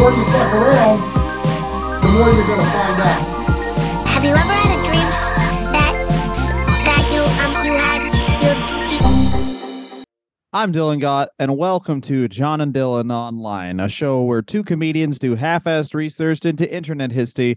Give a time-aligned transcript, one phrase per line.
[0.00, 1.00] more you fuck around,
[2.00, 3.20] the more you're gonna find out.
[4.08, 4.59] Have you ever
[10.52, 15.20] I'm Dylan Gott, and welcome to John and Dylan Online, a show where two comedians
[15.20, 17.56] do half-assed research into internet history.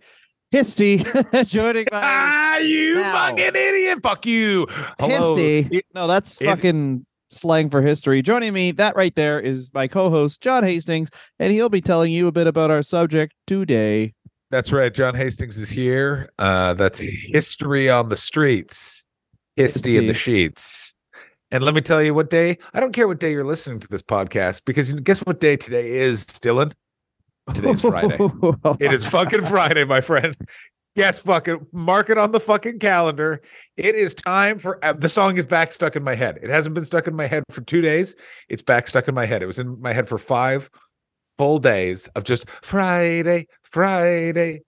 [0.52, 0.98] History,
[1.46, 3.30] joining my Ah, you Now.
[3.30, 3.98] fucking idiot!
[4.04, 4.68] Fuck you.
[5.00, 5.34] Hello.
[5.36, 5.82] history.
[5.96, 8.22] No, that's it- fucking slang for history.
[8.22, 12.28] Joining me, that right there is my co-host John Hastings, and he'll be telling you
[12.28, 14.14] a bit about our subject today.
[14.52, 14.94] That's right.
[14.94, 16.30] John Hastings is here.
[16.38, 19.04] Uh, that's history on the streets,
[19.56, 20.93] history in the sheets.
[21.54, 22.58] And let me tell you what day.
[22.74, 25.88] I don't care what day you're listening to this podcast because guess what day today
[25.88, 26.74] is, Dylan?
[27.54, 28.18] Today's Friday.
[28.80, 30.36] It is fucking Friday, my friend.
[30.96, 33.40] Yes, fucking mark it on the fucking calendar.
[33.78, 36.40] It is time for uh, the song is back stuck in my head.
[36.42, 38.16] It hasn't been stuck in my head for two days.
[38.50, 39.44] It's back stuck in my head.
[39.44, 40.72] It was in my head for five
[41.38, 44.62] full days of just Friday, Friday.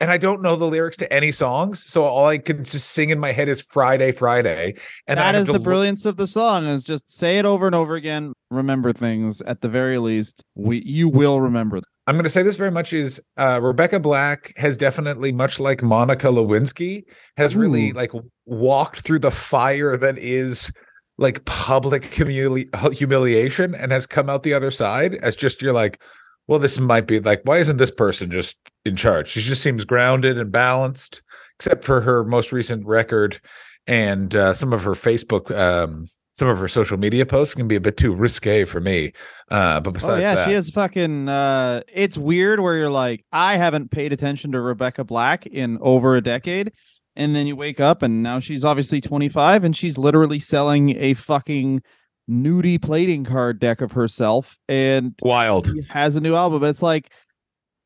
[0.00, 1.88] And I don't know the lyrics to any songs.
[1.88, 4.74] So all I can just sing in my head is Friday, Friday.
[5.06, 7.66] And I that is the look- brilliance of the song is just say it over
[7.66, 11.84] and over again remember things at the very least we you will remember them.
[12.06, 15.82] I'm going to say this very much is uh, Rebecca Black has definitely, much like
[15.82, 17.04] Monica Lewinsky,
[17.38, 18.12] has really like
[18.44, 20.70] walked through the fire that is
[21.16, 26.02] like public humili- humiliation and has come out the other side as just you're like,
[26.46, 29.28] well, this might be like, why isn't this person just in charge?
[29.28, 31.22] She just seems grounded and balanced,
[31.58, 33.40] except for her most recent record
[33.86, 35.56] and uh, some of her Facebook.
[35.56, 39.12] Um, some of her social media posts can be a bit too risque for me.
[39.52, 43.24] Uh, but besides oh yeah that, she is fucking uh it's weird where you're like
[43.30, 46.72] i haven't paid attention to rebecca black in over a decade
[47.14, 51.14] and then you wake up and now she's obviously 25 and she's literally selling a
[51.14, 51.82] fucking
[52.30, 55.70] nudie plating card deck of herself and wild.
[55.90, 57.12] has a new album it's like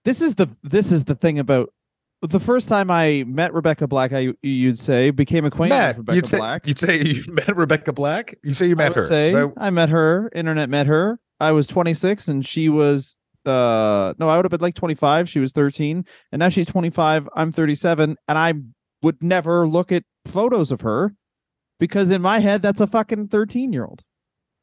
[0.05, 1.71] this is the this is the thing about
[2.23, 5.89] the first time i met rebecca black i you'd say became acquainted Met.
[5.89, 8.37] with rebecca You'd say, black You'd say you met Rebecca Black.
[8.45, 9.07] You say you I met her.
[9.07, 10.31] say That- I met her.
[10.35, 11.19] Internet met her.
[11.41, 13.17] I was 26 and she was
[13.47, 15.29] uh no, I would have been like 25.
[15.29, 17.29] She was 13, and now she's 25.
[17.35, 18.55] I'm 37, and I
[19.03, 21.15] would never look at photos of her
[21.81, 24.03] because in my head that's a fucking 13 year old.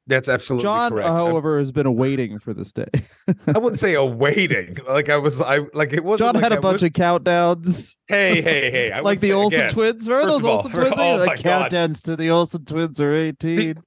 [0.08, 1.08] That's absolutely John, correct.
[1.08, 2.86] however, has been awaiting for this day.
[3.48, 4.78] I wouldn't say awaiting.
[4.88, 6.28] Like I was, I like it wasn't.
[6.28, 8.92] John like had a I bunch was- of countdowns, Hey, hey, hey!
[8.94, 10.08] I like the Olsen again, twins.
[10.08, 10.94] Remember first those all, Olsen twins?
[10.96, 11.72] Oh were my like God.
[11.72, 13.78] countdowns to the Olsen twins are 18.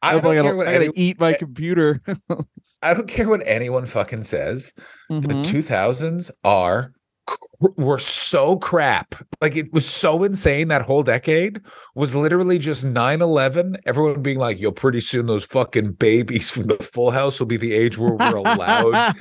[0.00, 2.00] I I'm don't what I gotta eat my computer.
[2.80, 4.72] I don't care what anyone fucking says.
[5.08, 5.44] The Mhm.
[5.44, 6.92] two thousands are
[7.60, 9.14] were so crap.
[9.40, 10.68] Like it was so insane.
[10.68, 11.60] That whole decade
[11.94, 13.76] was literally just 9-11.
[13.86, 17.56] Everyone being like, "Yo, pretty soon those fucking babies from the Full House will be
[17.56, 19.14] the age where we're allowed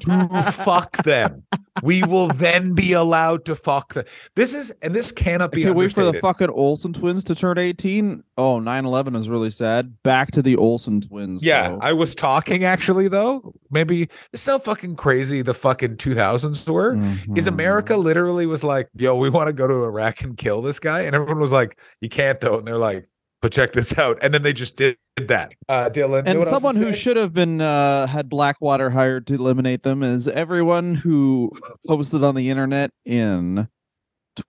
[0.00, 1.42] to fuck them.
[1.82, 4.04] We will then be allowed to fuck them.
[4.36, 7.34] This is, and this cannot I be can't wait for the fucking Olsen twins to
[7.34, 8.22] turn 18.
[8.36, 10.02] Oh, 9-11 is really sad.
[10.02, 11.42] Back to the Olsen twins.
[11.42, 11.78] Yeah, though.
[11.80, 13.54] I was talking actually though.
[13.70, 16.94] Maybe it's so fucking crazy the fucking 2000s were.
[17.36, 17.52] Is Mhm.
[17.52, 21.02] America literally was like, yo, we want to go to Iraq and kill this guy?
[21.02, 22.58] And everyone was like, you can't though.
[22.58, 23.08] And they're like,
[23.42, 24.18] but check this out.
[24.22, 25.52] And then they just did that.
[25.68, 29.26] Uh Dylan, And what else to someone who should have been uh, had Blackwater hired
[29.26, 31.52] to eliminate them is everyone who
[31.86, 33.68] posted on the internet in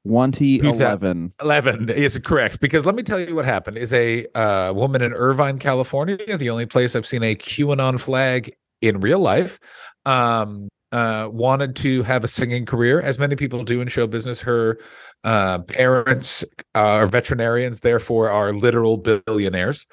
[0.06, 1.34] 2011.
[1.42, 5.12] 11 is correct because let me tell you what happened is a uh, woman in
[5.12, 9.59] irvine california the only place i've seen a qanon flag in real life
[10.06, 14.40] um, uh, wanted to have a singing career as many people do in show business
[14.42, 14.78] her
[15.24, 16.44] uh, parents
[16.76, 19.88] uh, are veterinarians therefore are literal billionaires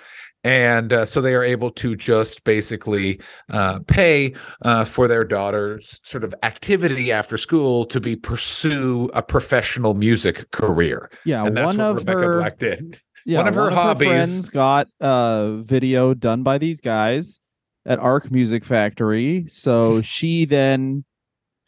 [0.45, 3.21] and uh, so they are able to just basically
[3.51, 9.23] uh, pay uh, for their daughter's sort of activity after school to be pursue a
[9.23, 11.11] professional music career.
[11.25, 13.01] Yeah, and that's one what of Rebecca her Black did.
[13.27, 17.41] yeah, one of her hobbies- got a video done by these guys
[17.87, 19.47] at Ark Music Factory.
[19.49, 21.05] So she then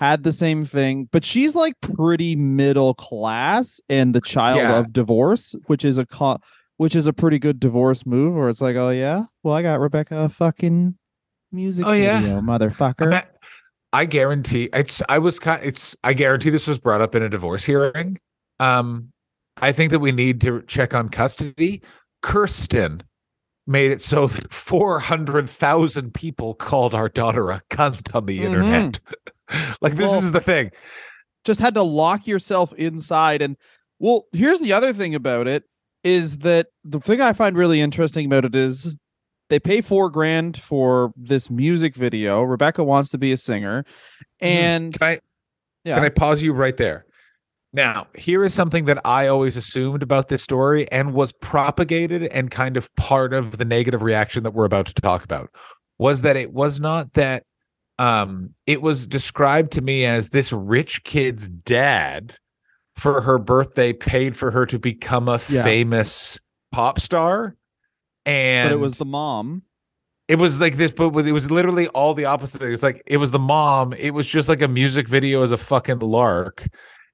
[0.01, 4.79] had the same thing, but she's like pretty middle class and the child Yeah.
[4.79, 6.39] of divorce, which is a co-
[6.79, 8.35] which is a pretty good divorce move.
[8.35, 10.97] Where it's like, oh yeah, well I got Rebecca a fucking
[11.53, 12.21] music Oh, yeah.
[12.21, 13.11] video, motherfucker.
[13.11, 13.21] Ma-
[13.93, 15.03] I guarantee it's.
[15.09, 15.61] I was kind.
[15.63, 15.95] It's.
[16.03, 18.19] I guarantee this was brought up in a divorce hearing.
[18.59, 19.13] Um,
[19.61, 21.83] I think that we need to check on custody.
[22.23, 23.03] Kirsten
[23.67, 28.45] made it so that 400,000 people called our daughter a cunt on the Mhm.
[28.45, 29.01] internet.
[29.81, 30.71] like, this Well- is the thing.
[31.45, 33.57] just had to lock yourself inside and
[33.99, 35.65] well here's the other thing about it
[36.05, 38.97] is that the thing i find really interesting about it is
[39.51, 43.85] they pay four grand for this music video rebecca wants to be a singer
[44.41, 45.19] and Can I
[45.85, 47.07] yeah Can I pause you right there?
[47.73, 52.51] Now, here is something that I always assumed about this story and was propagated and
[52.51, 55.51] kind of part of the negative reaction that we're about to talk about
[55.99, 57.45] was that it was not that
[57.99, 62.37] um it was described to me as this rich kid's dad
[62.95, 65.63] for her birthday paid for her to become a Yeah.
[65.63, 66.39] famous
[66.73, 67.55] pop star
[68.25, 69.63] and but it was the mom
[70.29, 72.63] it was like this, but it was literally all the opposite.
[72.63, 73.93] It was like it was the mom.
[73.93, 76.67] It was just like a music video as a fucking lark,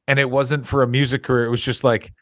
[0.09, 1.45] and it wasn't for a music career.
[1.45, 2.13] It was just like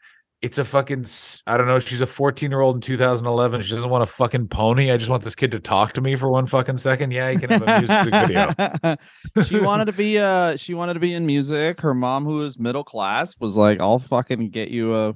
[0.43, 1.05] it's a fucking.
[1.47, 1.79] I don't know.
[1.79, 3.63] She's a 14 year old in 2011.
[3.63, 4.91] She doesn't want a fucking pony.
[4.91, 7.09] I just want this kid to talk to me for one fucking second.
[7.09, 8.95] Yeah, he can have a music video.
[9.47, 12.59] she wanted to be uh she wanted to be in music her mom who was
[12.59, 15.15] middle class was like i'll fucking get you a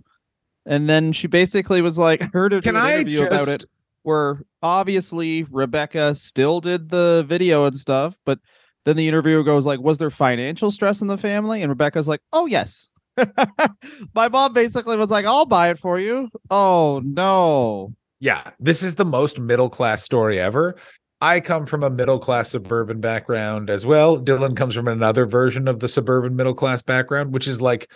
[0.65, 3.65] and then she basically was like heard her do Can an I interview about it
[4.03, 8.39] where obviously Rebecca still did the video and stuff, but
[8.85, 12.21] then the interviewer goes like, "Was there financial stress in the family?" And Rebecca's like,
[12.33, 12.89] "Oh yes."
[14.15, 17.93] My mom basically was like, "I'll buy it for you." Oh no.
[18.19, 20.75] Yeah, this is the most middle class story ever.
[21.21, 24.19] I come from a middle class suburban background as well.
[24.19, 27.91] Dylan comes from another version of the suburban middle class background, which is like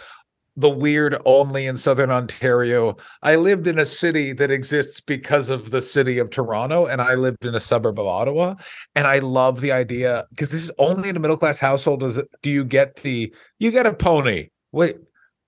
[0.56, 2.96] the weird only in southern Ontario.
[3.22, 7.16] I lived in a city that exists because of the city of Toronto, and I
[7.16, 8.56] lived in a suburb of Ottawa.
[8.96, 12.04] And I love the idea because this is only in a middle class household.
[12.04, 14.50] Is it, do you get the you get a pony?
[14.72, 14.98] Wait,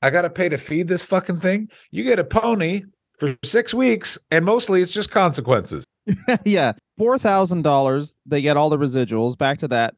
[0.02, 1.70] I gotta pay to feed this fucking thing.
[1.92, 2.84] You get a pony
[3.18, 5.86] for six weeks, and mostly it's just consequences.
[6.46, 8.18] yeah, four thousand dollars.
[8.26, 9.38] They get all the residuals.
[9.38, 9.96] Back to that.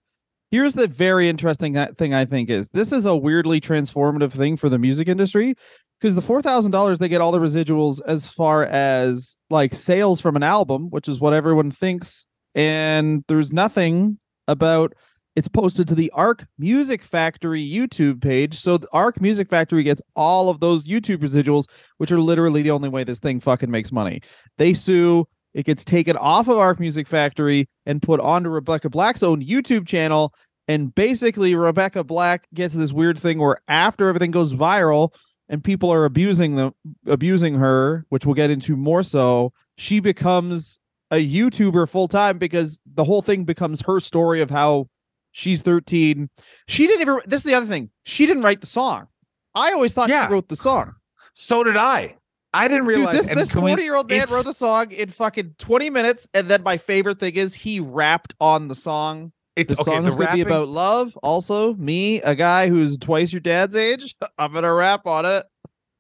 [0.52, 4.68] Here's the very interesting thing I think is this is a weirdly transformative thing for
[4.68, 5.54] the music industry
[6.00, 10.20] because the four thousand dollars they get all the residuals as far as like sales
[10.20, 12.26] from an album, which is what everyone thinks,
[12.56, 14.18] and there's nothing
[14.48, 14.94] about
[15.36, 18.56] it's posted to the Ark Music Factory YouTube page.
[18.56, 21.66] So the Ark Music Factory gets all of those YouTube residuals,
[21.98, 24.22] which are literally the only way this thing fucking makes money.
[24.58, 29.24] They sue it gets taken off of Ark Music Factory and put onto Rebecca Black's
[29.24, 30.34] own YouTube channel.
[30.68, 35.14] And basically, Rebecca Black gets this weird thing where after everything goes viral
[35.48, 36.74] and people are abusing them,
[37.08, 40.80] abusing her, which we'll get into more so, she becomes
[41.10, 44.88] a YouTuber full time because the whole thing becomes her story of how
[45.32, 46.30] she's 13.
[46.68, 47.20] She didn't even.
[47.26, 47.90] This is the other thing.
[48.04, 49.08] She didn't write the song.
[49.56, 50.28] I always thought Yeah.
[50.28, 50.94] she wrote the song.
[51.34, 52.18] So did I.
[52.54, 53.26] I didn't Dude, realize.
[53.28, 56.28] this this 40 year old man wrote the song in fucking 20 minutes.
[56.34, 59.32] And then my favorite thing is he rapped on the song.
[59.56, 59.92] It's The okay.
[59.92, 61.18] song The is going to be about love.
[61.22, 64.16] Also, me, a guy who's twice your dad's age.
[64.40, 65.46] I'm going to rap on it.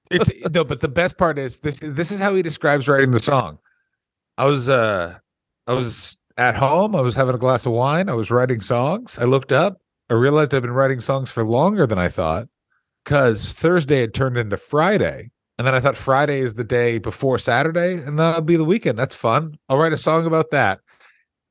[0.10, 1.80] it's no, but the best part is this.
[1.80, 3.60] This is how he describes writing the song.
[4.38, 5.18] I was uh,
[5.68, 6.96] I was at home.
[6.96, 8.10] I was having a glass of wine.
[8.10, 9.19] I was writing songs.
[9.19, 9.81] I looked up.
[10.10, 12.48] I realized I've been writing songs for longer than I thought,
[13.04, 15.30] because Thursday had turned into Friday,
[15.60, 18.98] and then I thought Friday is the day before Saturday, and that'll be the weekend.
[18.98, 19.58] That's fun.
[19.68, 20.80] I'll write a song about that.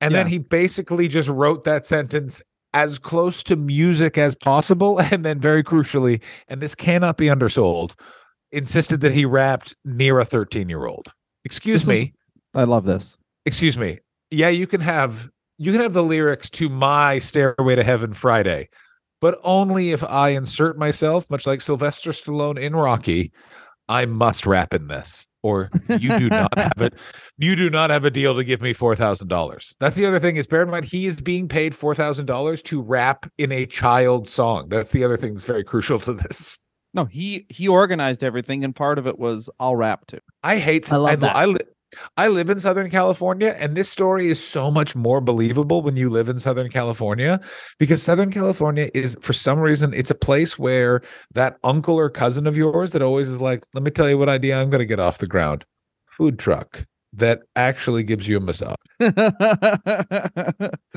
[0.01, 2.41] And then he basically just wrote that sentence
[2.73, 4.99] as close to music as possible.
[5.13, 7.95] And then, very crucially, and this cannot be undersold,
[8.51, 11.13] insisted that he rapped near a 13 year old.
[11.45, 12.15] Excuse This is- me.
[12.55, 13.19] I love this.
[13.45, 13.99] Excuse me.
[14.31, 18.71] Yeah, you can have you can have the lyrics to my Stairway to Heaven Friday,
[19.21, 23.33] but only if I insert myself, much like Sylvester Stallone in Rocky.
[23.89, 26.95] I must rap in this, or you do not have it.
[27.39, 29.75] You do not have a deal to give me four thousand dollars.
[29.81, 30.37] That's the other thing.
[30.37, 33.67] Is bear in mind he is being paid four thousand dollars to rap in a
[33.67, 34.69] child song.
[34.69, 36.59] That's the other thing that's very crucial to this.
[36.95, 40.21] No, he he organized everything, and part of it was I'll rap too.
[40.43, 40.93] I hate.
[40.93, 41.37] I love and that.
[41.37, 41.59] I, li-
[42.17, 46.11] I live in Southern California, and this story is so much more believable when you
[46.11, 47.41] live in Southern California
[47.79, 51.01] because Southern California is, for some reason, it's a place where
[51.33, 54.29] that uncle or cousin of yours that always is like, "Let me tell you what
[54.29, 55.65] idea I'm going to get off the ground:
[56.07, 56.85] food truck
[57.15, 58.77] that actually gives you a massage."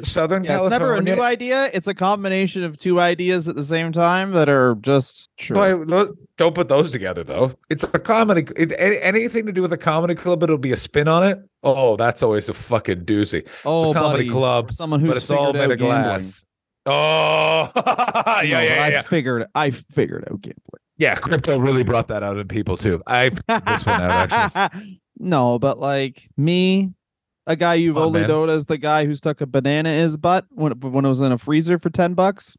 [0.04, 1.70] Southern Yeah, it's never a new idea.
[1.74, 5.56] It's a combination of two ideas at the same time that are just true.
[5.56, 7.54] But don't put those together though.
[7.70, 8.46] It's a comedy.
[8.58, 11.40] It, any, anything to do with a comedy club, it'll be a spin on it.
[11.64, 13.48] Oh, that's always a fucking doozy.
[13.66, 15.80] oh, it's a oh, comedy buddy, club, someone who's but it's all figured made of
[15.80, 16.46] glass.
[16.86, 17.84] Oh, yeah.
[17.86, 19.02] No, yeah, yeah, I yeah.
[19.04, 20.82] figured I figured out gambling.
[20.98, 23.02] Yeah, crypto really brought that out in people too.
[23.08, 24.82] I this one out actually.
[25.22, 26.94] No, but like me,
[27.48, 28.30] a guy you've Come on, only man.
[28.30, 31.22] known as the guy who stuck a banana in his butt when when it was
[31.22, 32.58] in a freezer for ten bucks.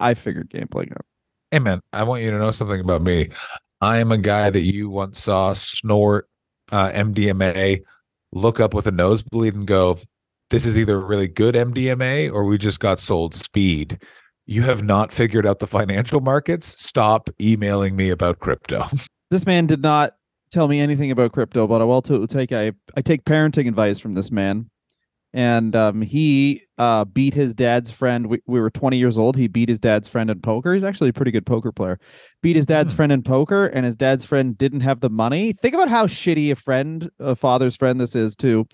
[0.00, 1.04] I figured gambling out.
[1.50, 3.30] Hey man, I want you to know something about me.
[3.80, 6.28] I am a guy that you once saw snort
[6.70, 7.80] uh, MDMA,
[8.32, 9.98] look up with a nosebleed, and go,
[10.50, 14.00] "This is either really good MDMA or we just got sold speed."
[14.46, 16.74] You have not figured out the financial markets.
[16.82, 18.86] Stop emailing me about crypto.
[19.30, 20.14] This man did not
[20.50, 24.14] tell me anything about crypto, but I will take I I take parenting advice from
[24.14, 24.70] this man.
[25.34, 28.28] And um, he uh, beat his dad's friend.
[28.28, 29.36] We, we were 20 years old.
[29.36, 30.72] He beat his dad's friend in poker.
[30.72, 31.98] He's actually a pretty good poker player.
[32.42, 32.96] Beat his dad's Hmm.
[32.96, 35.52] friend in poker, and his dad's friend didn't have the money.
[35.52, 38.66] Think about how shitty a friend, a father's friend, this is too.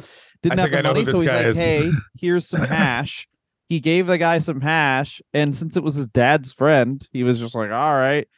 [0.45, 1.57] Didn't I have the money, so he's like, is.
[1.57, 1.91] "Hey,
[2.21, 3.27] here's some hash."
[3.69, 7.41] He gave the guy some hash, and since it was his dad's friend, he was
[7.41, 8.29] just like, "All right."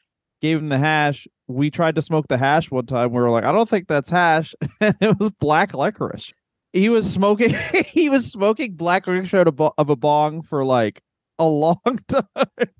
[0.41, 1.27] Gave him the hash.
[1.49, 3.13] We tried to smoke the hash one time.
[3.13, 6.33] We were like, "I don't think that's hash," and it was black licorice.
[6.73, 7.55] He was smoking.
[7.87, 11.01] he was smoking black licorice out of, a bong for like
[11.39, 12.25] a long time.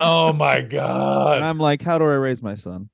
[0.01, 1.43] oh my And god!
[1.43, 2.89] I'm like, "How do I raise my son?"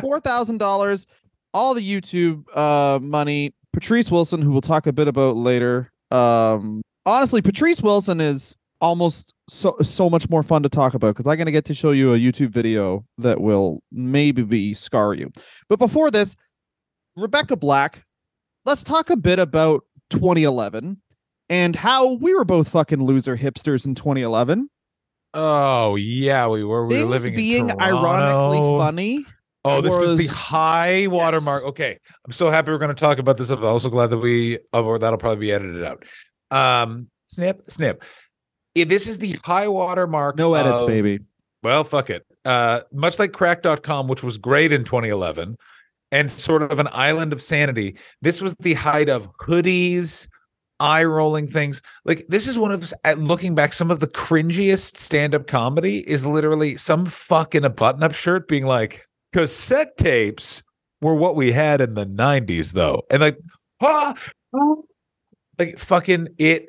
[0.00, 1.06] four thousand dollars,
[1.54, 3.52] all the YouTube uh money.
[3.72, 5.92] Patrice Wilson, who we'll talk a bit about later.
[6.10, 11.30] Um, honestly, Patrice Wilson is almost so so much more fun to talk about because
[11.30, 15.30] I'm gonna get to show you a YouTube video that will maybe be scar you.
[15.68, 16.36] But before this,
[17.16, 18.04] Rebecca Black,
[18.64, 21.00] let's talk a bit about 2011
[21.48, 24.70] and how we were both fucking loser hipsters in 2011.
[25.34, 26.86] oh yeah, we were.
[26.86, 29.26] We were living being in ironically funny.
[29.62, 31.64] Oh, this was, the high watermark.
[31.64, 33.50] Okay, I'm so happy we're going to talk about this.
[33.50, 36.02] I'm also glad that we, or that'll probably be edited out.
[36.50, 38.02] Um, snip, snip.
[38.74, 40.36] This is the high water mark.
[40.36, 41.20] No edits, of- baby.
[41.62, 42.24] Well, fuck it.
[42.44, 45.56] Uh, much like Cracked.com, which was great in 2011,
[46.10, 47.96] and sort of an island of sanity.
[48.22, 50.26] This was the height of hoodies,
[50.78, 51.82] eye rolling things.
[52.06, 55.46] Like this is one of those- at looking back, some of the cringiest stand up
[55.48, 60.62] comedy is literally some fuck in a button up shirt being like cassette tapes
[61.02, 63.36] were what we had in the 90s though, and like
[63.82, 64.14] ah,
[64.54, 64.74] ah,
[65.58, 66.68] like fucking it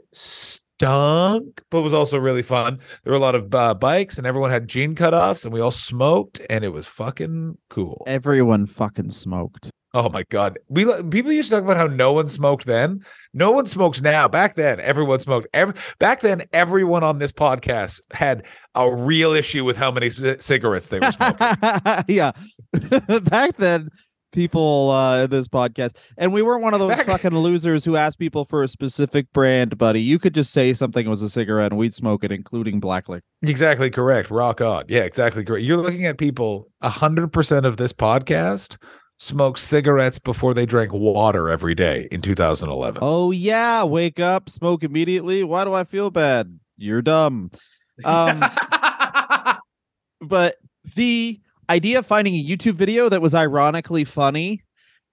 [0.82, 2.80] stunk, but was also really fun.
[3.04, 5.72] There were a lot of uh, bikes, and everyone had jean cutoffs, and we all
[5.72, 8.04] smoked, and it was fucking cool.
[8.08, 9.70] Everyone fucking smoked.
[9.94, 13.02] Oh my god, we people used to talk about how no one smoked then.
[13.34, 14.28] No one smokes now.
[14.28, 15.48] Back then, everyone smoked.
[15.54, 20.38] Every back then, everyone on this podcast had a real issue with how many c-
[20.40, 21.48] cigarettes they were smoking.
[22.08, 22.32] yeah.
[23.24, 23.90] Back then,
[24.32, 27.96] people uh in this podcast, and we weren't one of those Back- fucking losers who
[27.96, 30.02] asked people for a specific brand, buddy.
[30.02, 33.24] You could just say something was a cigarette and we'd smoke it, including black liquor.
[33.44, 34.30] exactly correct.
[34.32, 34.86] Rock on.
[34.88, 35.64] Yeah, exactly correct.
[35.66, 36.70] You're looking at people.
[36.82, 38.78] hundred percent of this podcast
[39.18, 43.00] smoked cigarettes before they drank water every day in 2011.
[43.04, 45.44] Oh yeah, wake up, smoke immediately.
[45.44, 46.60] Why do I feel bad?
[46.78, 47.52] You're dumb.
[48.04, 48.44] Um,
[50.22, 50.56] but
[50.96, 54.64] the idea of finding a YouTube video that was ironically funny,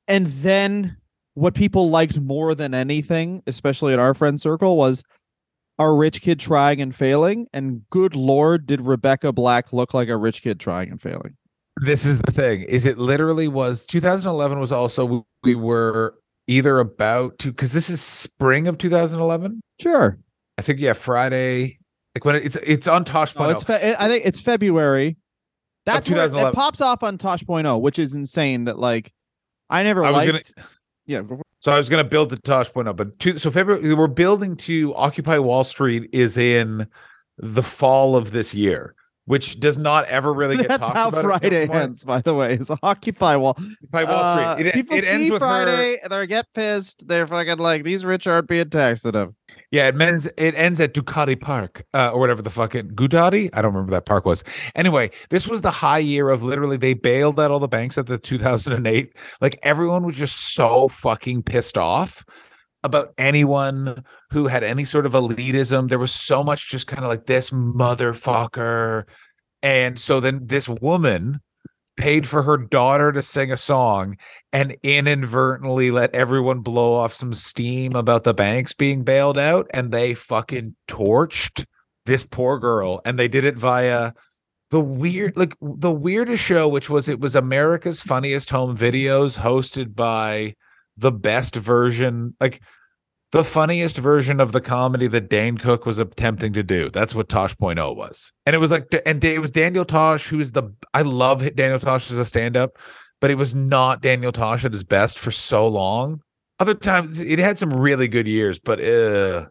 [0.06, 0.96] and then
[1.34, 5.04] what people liked more than anything, especially in our friend circle, was
[5.78, 7.46] our rich kid trying and failing.
[7.52, 11.36] And good lord, did Rebecca Black look like a rich kid trying and failing?
[11.82, 16.12] this is the thing is it literally was 2011 was also we, we were
[16.48, 20.18] either about to because this is spring of 2011 Sure.
[20.58, 21.78] i think yeah friday
[22.16, 25.18] like when it, it's it's on tosh No, it's fe- I think it's February.
[25.94, 28.64] That's where it, pops off on Tosh.0, which is insane.
[28.64, 29.12] That like
[29.70, 30.42] I never I was gonna-
[31.06, 31.22] Yeah,
[31.60, 34.06] so i was going to build the tosh point up but two, so february we're
[34.06, 36.86] building to occupy wall street is in
[37.38, 38.94] the fall of this year
[39.28, 42.54] which does not ever really get That's talked how about Friday ends, by the way.
[42.54, 43.56] Is Occupy Wall.
[43.58, 47.06] occupy wall Uh, street it, people it ends see with her Friday, they get pissed.
[47.06, 49.30] They're fucking like these rich aren't being taxed enough.
[49.70, 53.50] Yeah, it ends it ends at Ducati Park, uh, or whatever the fucking Gudati.
[53.52, 54.44] I don't remember that park was.
[54.74, 58.06] Anyway, this was the high year of literally they bailed out all the banks at
[58.06, 59.12] the 2008.
[59.42, 62.24] Like everyone was just so fucking pissed off
[62.84, 65.88] about anyone who had any sort of elitism.
[65.88, 69.04] There was so much just kind of like this motherfucker.
[69.62, 71.40] And so then this woman
[71.98, 74.16] paid for her daughter to sing a song
[74.52, 79.90] and inadvertently let everyone blow off some steam about the banks being bailed out and
[79.90, 81.66] they fucking torched
[82.06, 84.12] this poor girl and they did it via
[84.70, 89.96] the weird like the weirdest show which was it was America's funniest home videos hosted
[89.96, 90.54] by
[90.98, 92.60] the best version like
[93.32, 96.88] the funniest version of the comedy that Dane Cook was attempting to do.
[96.90, 98.32] That's what Tosh.0 was.
[98.46, 100.62] And it was like, and it was Daniel Tosh, who is the,
[100.94, 102.78] I love Daniel Tosh as a stand up,
[103.20, 106.22] but it was not Daniel Tosh at his best for so long
[106.58, 109.50] Other times it had some really good years, but uh That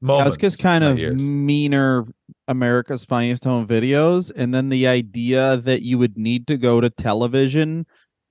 [0.00, 0.26] moments.
[0.26, 1.22] was just kind of years.
[1.22, 2.04] meaner
[2.48, 6.90] America's Funniest Home Videos, and then the idea that you would need to go to
[6.90, 7.86] television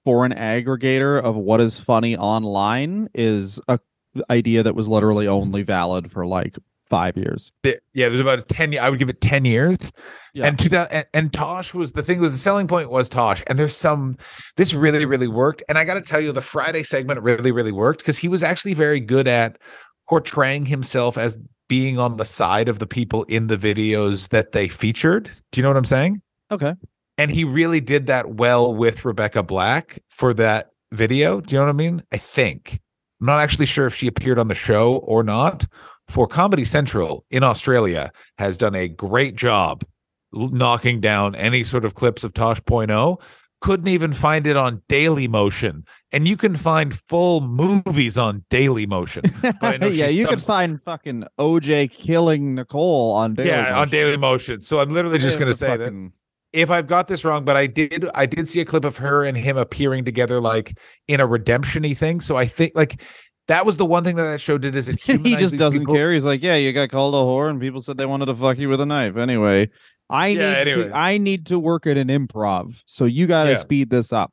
[0.07, 3.77] for an aggregator of what is funny online is a
[4.29, 7.51] idea that was literally only valid for like five years.
[7.65, 9.91] Yeah, there's about 10 I would give it 10 years.
[10.33, 10.45] Yeah.
[10.45, 13.43] And 2000 and, and Tosh was the thing was the selling point was Tosh.
[13.47, 14.15] And there's some
[14.55, 17.73] this really really worked and I got to tell you the Friday segment really really
[17.73, 19.57] worked cuz he was actually very good at
[20.07, 21.37] portraying himself as
[21.67, 25.29] being on the side of the people in the videos that they featured.
[25.51, 26.21] Do you know what I'm saying?
[26.49, 26.75] Okay.
[27.17, 31.41] And he really did that well with Rebecca Black for that video.
[31.41, 32.03] Do you know what I mean?
[32.11, 32.79] I think.
[33.19, 35.65] I'm not actually sure if she appeared on the show or not.
[36.07, 39.83] For Comedy Central in Australia has done a great job
[40.31, 43.21] knocking down any sort of clips of Tosh.0.
[43.59, 45.83] Couldn't even find it on Daily Motion.
[46.11, 49.23] And you can find full movies on Daily Motion.
[49.61, 54.61] Yeah, you can find fucking OJ killing Nicole on Daily yeah, on Daily Motion.
[54.61, 56.13] So I'm literally just going to say that fucking-
[56.53, 59.23] if I've got this wrong, but I did I did see a clip of her
[59.25, 60.77] and him appearing together like
[61.07, 62.21] in a redemption-y thing.
[62.21, 63.01] So I think like
[63.47, 65.93] that was the one thing that that show did is it he just doesn't people.
[65.95, 66.11] care.
[66.11, 68.57] He's like, yeah, you got called a whore, and people said they wanted to fuck
[68.57, 69.17] you with a knife.
[69.17, 69.69] Anyway,
[70.09, 70.89] I Yeah, need anyway.
[70.89, 70.95] to.
[70.97, 73.55] I need to work at an improv, so you got to Yeah.
[73.57, 74.31] speed this up.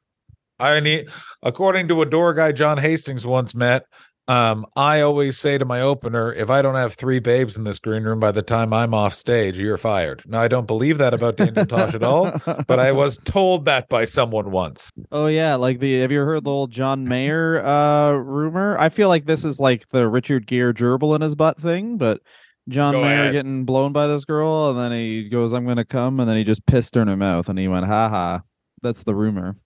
[0.61, 1.09] I need
[1.42, 3.87] according to a door guy John Hastings once met.
[4.26, 7.78] Um, I always say to my opener, if I don't have three babes in this
[7.78, 10.23] green room by the time I'm off stage, you're fired.
[10.26, 12.33] Now I don't believe that about Daniel Tosh at all,
[12.66, 14.90] but I was told that by someone once.
[15.12, 16.00] Oh yeah, like the.
[16.00, 18.78] Have you heard the old John Mayer uh rumor?
[18.78, 22.23] I feel like this is like the Richard Gere gerbil in his butt thing, but
[22.71, 23.33] John Go Mayer ahead.
[23.35, 26.45] getting blown by this girl, and then he goes, "I'm gonna come," and then he
[26.45, 28.40] just pissed her in her mouth, and he went, "Ha ha."
[28.81, 29.57] That's the rumor.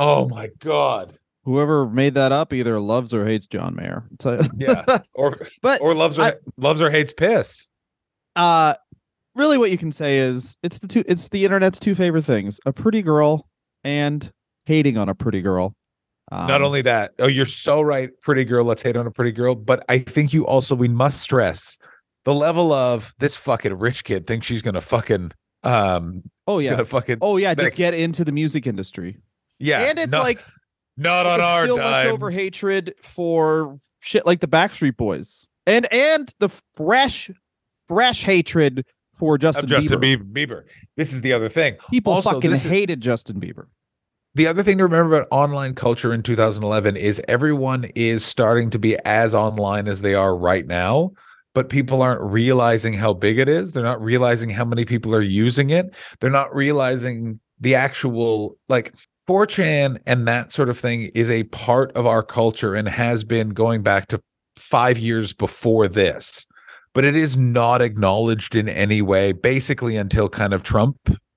[0.00, 1.18] Oh my god.
[1.44, 4.04] Whoever made that up either loves or hates John Mayer.
[4.10, 4.50] I'll tell you.
[4.56, 4.98] Yeah.
[5.14, 7.68] Or but or loves or I- loves or hates piss.
[8.36, 8.74] uh
[9.34, 12.60] really what you can say is it's the two it's the internet's two favorite things
[12.66, 13.48] a pretty girl
[13.82, 14.30] and
[14.66, 15.74] hating on a pretty girl
[16.30, 18.08] um, Not only that, oh, you're so right.
[18.22, 19.54] Pretty girl, let's hate on a pretty girl.
[19.54, 21.76] But I think you also we must stress
[22.24, 25.32] the level of this fucking rich kid thinks she's gonna fucking
[25.64, 29.18] um oh yeah gonna fucking oh yeah just get into the music industry
[29.58, 29.82] yeah.
[29.82, 30.42] and it's not, like
[30.96, 32.06] not on our still dime.
[32.06, 37.30] leftover hatred for shit like the backstreet boys and and the fresh
[37.88, 40.32] fresh hatred for justin, Justin bieber.
[40.32, 40.62] Bieber.
[40.96, 41.76] This is the other thing.
[41.90, 43.66] people Also, fucking is- hated justin bieber
[44.34, 48.78] The other thing to remember about online culture in 2011 is everyone is starting to
[48.78, 51.12] be as online as they are right now,
[51.54, 53.72] but people aren't realizing how big it is.
[53.72, 55.94] They're not realizing how many people are using it.
[56.20, 58.94] They're not realizing the actual like
[59.28, 63.50] 4chan and that sort of thing is a part of our culture and has been
[63.50, 64.20] going back to
[64.56, 66.46] 5 years before this.
[66.94, 70.96] But it is not acknowledged in any way basically until kind of Trump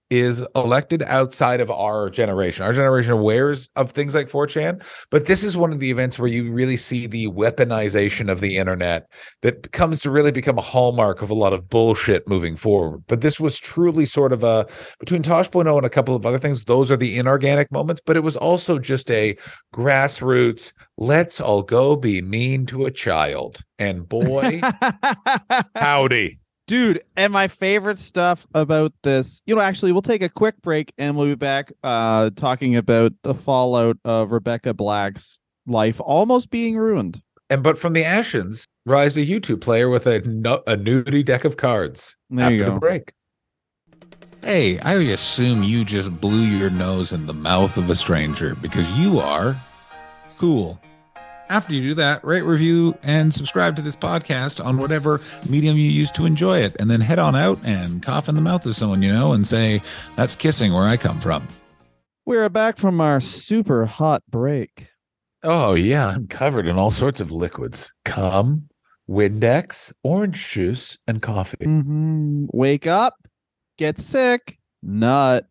[0.09, 2.63] is elected outside of our generation.
[2.63, 6.29] Our generation awares of things like 4chan, but this is one of the events where
[6.29, 9.07] you really see the weaponization of the internet
[9.41, 13.03] that comes to really become a hallmark of a lot of bullshit moving forward.
[13.07, 14.67] But this was truly sort of a
[14.99, 18.23] between Tosh.0 and a couple of other things, those are the inorganic moments, but it
[18.23, 19.35] was also just a
[19.73, 23.61] grassroots, let's all go be mean to a child.
[23.79, 24.61] And boy,
[25.75, 26.39] howdy.
[26.67, 30.93] Dude, and my favorite stuff about this, you know, actually, we'll take a quick break
[30.97, 36.75] and we'll be back uh talking about the fallout of Rebecca Black's life almost being
[36.75, 37.21] ruined.
[37.51, 41.45] And but from the ashes, rise a YouTube player with a nu- a nudie deck
[41.45, 42.15] of cards.
[42.31, 43.13] There after you the break.
[44.41, 48.89] Hey, I assume you just blew your nose in the mouth of a stranger because
[48.91, 49.55] you are
[50.37, 50.79] cool.
[51.49, 55.89] After you do that, rate, review, and subscribe to this podcast on whatever medium you
[55.89, 56.75] use to enjoy it.
[56.79, 59.45] And then head on out and cough in the mouth of someone you know and
[59.45, 59.81] say,
[60.15, 61.47] That's kissing where I come from.
[62.25, 64.87] We're back from our super hot break.
[65.43, 66.07] Oh, yeah.
[66.07, 68.67] I'm covered in all sorts of liquids cum,
[69.07, 71.57] Windex, orange juice, and coffee.
[71.57, 72.45] Mm-hmm.
[72.51, 73.13] Wake up,
[73.77, 75.45] get sick, nut,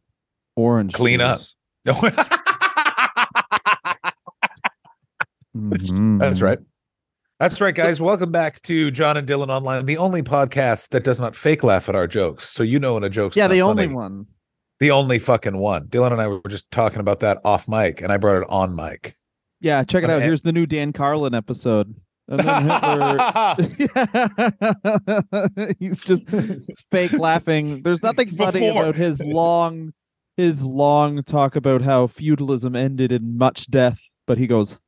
[0.57, 0.94] orange.
[0.94, 1.38] Clean up.
[5.57, 6.19] Mhm.
[6.19, 6.59] That's right.
[7.40, 8.01] That's right, guys.
[8.01, 11.88] Welcome back to John and Dylan Online, the only podcast that does not fake laugh
[11.88, 12.49] at our jokes.
[12.49, 13.95] So you know when a joke's Yeah, the only funny.
[13.95, 14.27] one.
[14.81, 15.87] the only fucking one.
[15.87, 18.75] Dylan and I were just talking about that off mic, and I brought it on
[18.75, 19.17] mic.
[19.61, 20.21] Yeah, check it out.
[20.23, 21.95] Here's the new Dan Carlin episode.
[22.29, 23.57] And then Hitler
[25.79, 26.25] he's just
[26.90, 27.83] fake laughing.
[27.83, 28.83] There's nothing funny Before.
[28.83, 29.93] about his long
[30.37, 34.81] his long talk about how feudalism ended in much death, but he goes,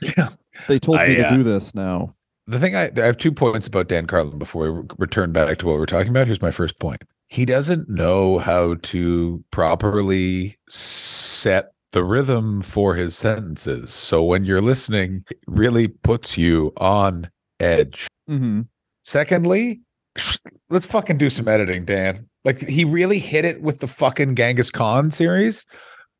[0.00, 0.28] Yeah.
[0.66, 2.14] They told me to uh, do this now.
[2.46, 5.66] The thing I, I have two points about Dan Carlin before we return back to
[5.66, 6.26] what we're talking about.
[6.26, 7.04] Here's my first point.
[7.28, 13.92] He doesn't know how to properly set the rhythm for his sentences.
[13.92, 18.06] So when you're listening, it really puts you on edge.
[18.26, 18.62] hmm
[19.04, 19.80] Secondly,
[20.70, 22.28] let's fucking do some editing, Dan.
[22.44, 25.66] Like he really hit it with the fucking Genghis Khan series,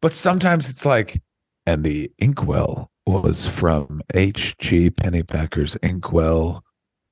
[0.03, 1.21] but sometimes it's like,
[1.69, 4.89] and the inkwell was from H.G.
[4.93, 6.65] Pennypacker's Inkwell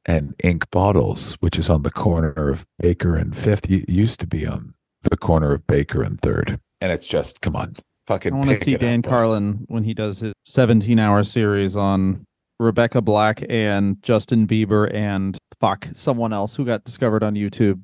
[0.07, 3.71] and Ink Bottles, which is on the corner of Baker and Fifth.
[3.71, 7.55] It used to be on the corner of Baker and Third, and it's just come
[7.55, 8.33] on, fucking.
[8.33, 9.11] I want to see Dan up.
[9.11, 12.25] Carlin when he does his 17 hour series on
[12.59, 17.83] Rebecca Black and Justin Bieber and fuck someone else who got discovered on YouTube.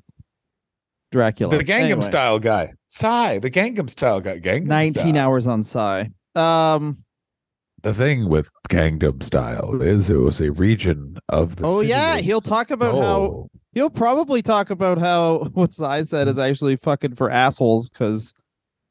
[1.11, 1.55] Dracula.
[1.55, 5.17] The Gangnam Anyway, Style guy, Psy, the Gangnam Style guy, Gangnam 19 Style.
[5.19, 6.05] hours on Psy.
[6.35, 6.97] Um.
[7.81, 11.65] The thing with Gangnam Style is it was a region of the.
[11.67, 16.39] Oh yeah, he'll talk about how he'll probably talk about how what Psy said is
[16.39, 18.33] actually fucking for assholes because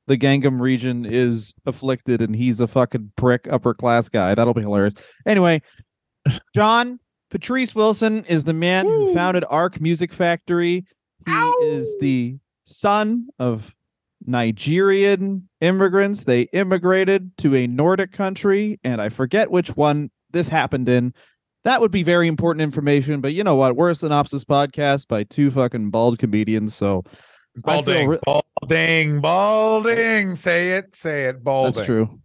[0.07, 4.35] the Gangnam region is afflicted and he's a fucking prick upper class guy.
[4.35, 4.94] That'll be hilarious.
[5.26, 5.62] Anyway,
[6.55, 6.98] John
[7.31, 10.85] Patrice Wilson is the man who founded Ark Music Factory.
[11.24, 11.33] He
[11.64, 13.74] is the son of
[14.26, 16.24] Nigerian immigrants.
[16.24, 21.14] They immigrated to a Nordic country, and I forget which one this happened in.
[21.64, 23.76] That would be very important information, but you know what?
[23.76, 27.04] We're a synopsis podcast by two fucking bald comedians, so
[27.56, 30.35] Balding, re- balding, balding.
[30.35, 31.72] Say it, say it, balding.
[31.72, 32.18] that's true.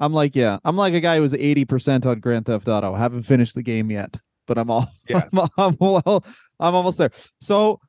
[0.00, 2.94] I'm like, yeah, I'm like a guy who's 80% on Grand Theft Auto.
[2.94, 5.22] I haven't finished the game yet, but I'm all, Yeah.
[5.32, 6.24] I'm, I'm well,
[6.60, 7.10] I'm almost there.
[7.40, 7.80] So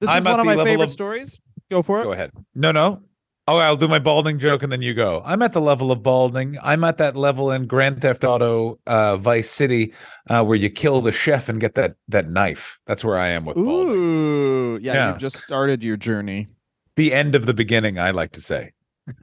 [0.00, 1.40] this I'm is one of my favorite of- stories.
[1.70, 2.04] Go for it.
[2.04, 2.30] Go ahead.
[2.54, 3.02] No, no.
[3.46, 5.22] Oh, I'll do my balding joke and then you go.
[5.24, 6.56] I'm at the level of balding.
[6.62, 9.92] I'm at that level in Grand Theft Auto uh, Vice City
[10.30, 12.78] uh, where you kill the chef and get that that knife.
[12.86, 13.94] That's where I am with balding.
[13.94, 15.08] Ooh, yeah, Yeah.
[15.10, 16.48] you've just started your journey.
[16.96, 18.72] The end of the beginning, I like to say.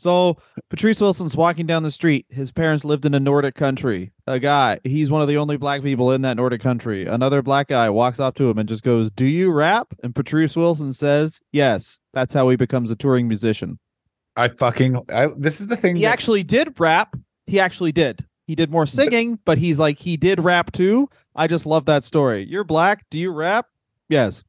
[0.00, 0.36] so
[0.68, 2.26] Patrice Wilson's walking down the street.
[2.30, 4.12] His parents lived in a Nordic country.
[4.26, 7.06] A guy, he's one of the only black people in that Nordic country.
[7.06, 10.56] Another black guy walks up to him and just goes, "Do you rap?" And Patrice
[10.56, 13.78] Wilson says, "Yes." That's how he becomes a touring musician.
[14.36, 15.00] I fucking.
[15.12, 15.96] I, this is the thing.
[15.96, 17.16] He that- actually did rap.
[17.46, 18.26] He actually did.
[18.46, 21.08] He did more singing, but he's like he did rap too.
[21.36, 22.44] I just love that story.
[22.48, 23.04] You're black.
[23.10, 23.66] Do you rap?
[24.08, 24.42] Yes.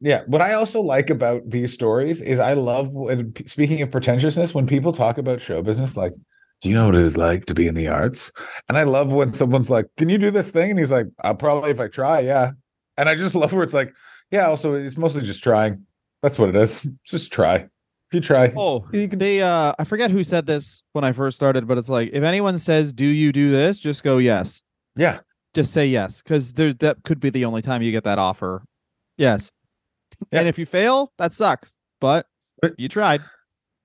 [0.00, 0.22] Yeah.
[0.26, 4.66] What I also like about these stories is I love when speaking of pretentiousness, when
[4.66, 6.12] people talk about show business, like,
[6.60, 8.32] do you know what it is like to be in the arts?
[8.68, 10.70] And I love when someone's like, Can you do this thing?
[10.70, 12.52] And he's like, I'll probably if I try, yeah.
[12.96, 13.94] And I just love where it's like,
[14.30, 15.84] yeah, also it's mostly just trying.
[16.22, 16.88] That's what it is.
[17.04, 17.54] Just try.
[18.10, 18.52] If you try.
[18.56, 21.76] Oh, you can they uh I forget who said this when I first started, but
[21.76, 24.62] it's like if anyone says, "Do you do this?" just go yes.
[24.96, 25.20] yeah.
[25.54, 28.64] Just say yes cuz there that could be the only time you get that offer.
[29.16, 29.52] Yes.
[30.32, 31.76] And if you fail, that sucks.
[32.00, 32.26] But
[32.76, 33.22] you tried.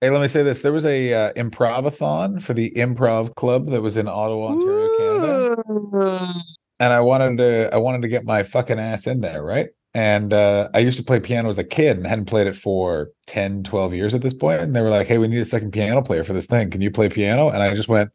[0.02, 0.62] Hey, let me say this.
[0.62, 6.34] There was a uh, improvathon for the improv club that was in Ottawa, Ontario, Canada.
[6.80, 9.70] and I wanted to I wanted to get my fucking ass in there, right?
[9.94, 13.12] And uh, I used to play piano as a kid and hadn't played it for
[13.28, 14.62] 10, 12 years at this point.
[14.62, 16.72] And they were like, hey, we need a second piano player for this thing.
[16.72, 17.50] Can you play piano?
[17.50, 18.10] And I just went,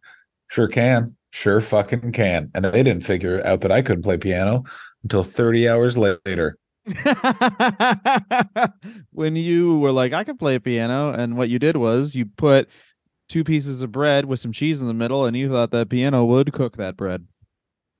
[0.51, 1.17] sure can.
[1.31, 2.51] Sure fucking can.
[2.55, 4.65] And they didn't figure out that I couldn't play piano
[5.05, 6.59] until 30 hours later.
[9.13, 12.27] when you were like, I can play a piano, and what you did was you
[12.27, 12.69] put
[13.29, 16.25] two pieces of bread with some cheese in the middle, and you thought that piano
[16.25, 17.27] would cook that bread.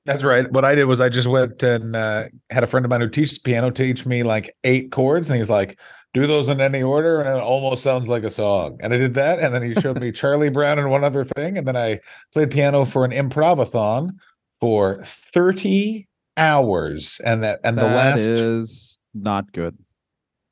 [0.05, 0.51] That's right.
[0.51, 3.11] What I did was I just went and uh, had a friend of mine who
[3.11, 5.79] teaches piano teach me like eight chords, and he's like,
[6.15, 8.79] "Do those in any order," and it almost sounds like a song.
[8.81, 11.59] And I did that, and then he showed me Charlie Brown and one other thing,
[11.59, 12.01] and then I
[12.33, 14.13] played piano for an improvathon
[14.61, 19.77] for thirty hours, and that and the last is not good.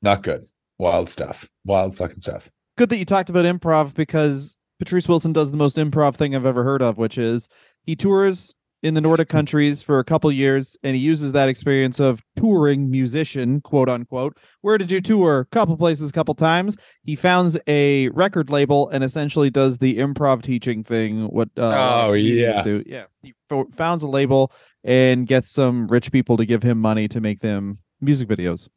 [0.03, 0.42] not good,
[0.79, 2.51] wild stuff, wild fucking stuff.
[2.77, 6.44] Good that you talked about improv because Patrice Wilson does the most improv thing I've
[6.46, 7.49] ever heard of, which is
[7.85, 11.99] he tours in the Nordic countries for a couple years and he uses that experience
[11.99, 14.37] of touring musician, quote unquote.
[14.61, 15.49] Where did you tour?
[15.51, 16.77] Couple places, couple times.
[17.03, 21.29] He founds a record label and essentially does the improv teaching thing.
[21.29, 21.49] What?
[21.57, 22.81] Uh, a lot of Oh, yeah.
[22.87, 23.05] yeah.
[23.22, 24.53] He fo- founds a label
[24.87, 28.68] and gets some rich people to give him money to make them music videos.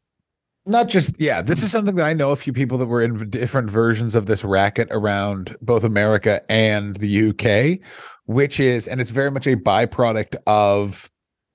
[0.65, 3.29] not just yeah this is something that i know a few people that were in
[3.29, 7.79] different versions of this racket around both america and the uk
[8.25, 11.09] which is and it's very much a byproduct of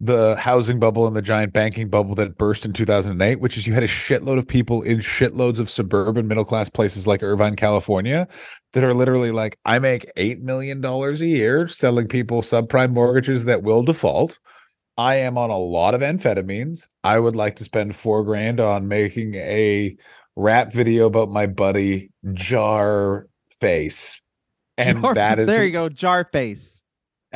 [0.04, 3.72] the housing bubble and the giant banking bubble that burst in 2008, which is you
[3.72, 8.28] had a shitload of people in shitloads of suburban middle class places like Irvine, California,
[8.74, 13.62] that are literally like, I make $8 million a year selling people subprime mortgages that
[13.62, 14.38] will default.
[14.98, 16.86] I am on a lot of amphetamines.
[17.02, 19.96] I would like to spend four grand on making a
[20.36, 23.26] rap video about my buddy Jar
[23.58, 24.20] Face.
[24.76, 26.83] And Jar- that is there you go, jar face.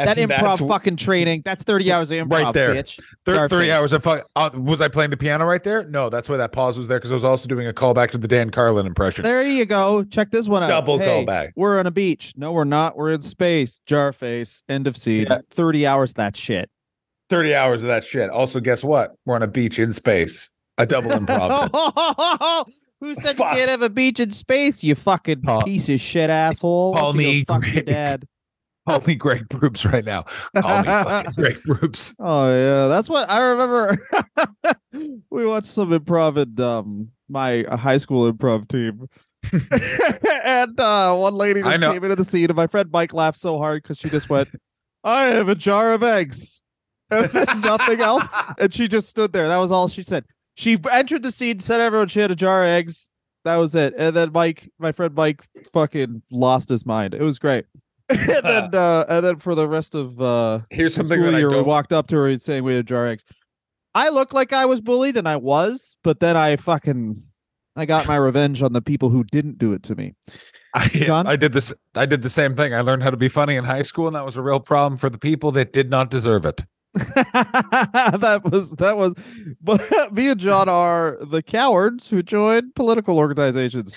[0.07, 1.43] That improv fucking training.
[1.45, 2.75] That's 30 hours of improv, Right there.
[2.75, 2.99] bitch.
[3.25, 4.29] Thir- 30 hours of fuck.
[4.37, 5.85] Uh, was I playing the piano right there?
[5.85, 8.19] No, that's why that pause was there because I was also doing a callback to
[8.19, 9.23] the Dan Carlin impression.
[9.23, 10.05] There you go.
[10.05, 10.69] Check this one out.
[10.69, 11.49] Double Hey, callback.
[11.57, 12.33] We're on a beach.
[12.37, 12.97] No, we're not.
[12.97, 13.81] We're in space.
[13.87, 14.63] Jar face.
[14.69, 15.27] End of scene.
[15.29, 15.39] Yeah.
[15.51, 16.11] 30 hours.
[16.11, 16.71] Of that shit.
[17.31, 18.31] 30 hours of that shit.
[18.31, 19.13] Also, guess what?
[19.27, 20.51] We're on a beach in space.
[20.79, 22.67] A double improv.
[23.01, 23.53] Who said Fuck.
[23.53, 24.83] you can't have a beach in space?
[24.83, 26.93] You fucking Paul- piece of shit asshole.
[26.93, 27.87] Why Paul don't you me, go fuck your Greg.
[27.87, 28.25] dad.
[28.89, 29.47] Call me Greg
[29.85, 30.23] right now.
[30.57, 32.15] Call me fucking Greg Proops.
[32.19, 33.99] Oh yeah, that's what I remember.
[35.31, 39.07] we watched some improv in um, my high school improv team,
[40.45, 43.59] and uh, one lady just came into the scene, and my friend Mike laughed so
[43.59, 44.49] hard because she just went,
[45.05, 46.63] "I have a jar of eggs,"
[47.11, 48.27] and then nothing else,
[48.59, 49.49] and she just stood there.
[49.49, 50.25] That was all she said.
[50.55, 53.09] She entered the scene, said everyone she had a jar of eggs.
[53.45, 53.95] That was it.
[53.97, 57.15] And then Mike, my friend Mike, fucking lost his mind.
[57.15, 57.67] It was great.
[58.19, 61.51] and then, uh, and then for the rest of uh, Here's something that I year,
[61.51, 63.25] we walked up to her and saying we had jar eggs.
[63.95, 67.21] I looked like I was bullied, and I was, but then I fucking
[67.79, 70.15] I got my revenge on the people who didn't do it to me.
[70.75, 71.29] I, John?
[71.29, 71.73] I did this.
[71.95, 72.75] I did the same thing.
[72.75, 74.97] I learned how to be funny in high school, and that was a real problem
[74.99, 76.65] for the people that did not deserve it.
[76.95, 79.15] that was that was
[79.61, 83.97] but me and John are the cowards who joined political organizations.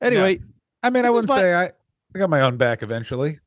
[0.00, 0.40] Anyway,
[0.82, 3.38] I mean, I wouldn't what- say I, I got my own back eventually,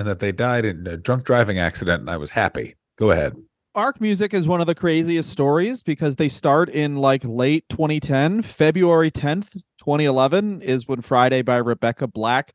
[0.00, 2.74] and that they died in a drunk driving accident, and I was happy.
[2.96, 3.36] Go ahead.
[3.74, 8.40] Ark Music is one of the craziest stories because they start in like late 2010.
[8.40, 12.54] February 10th, 2011 is when Friday by Rebecca Black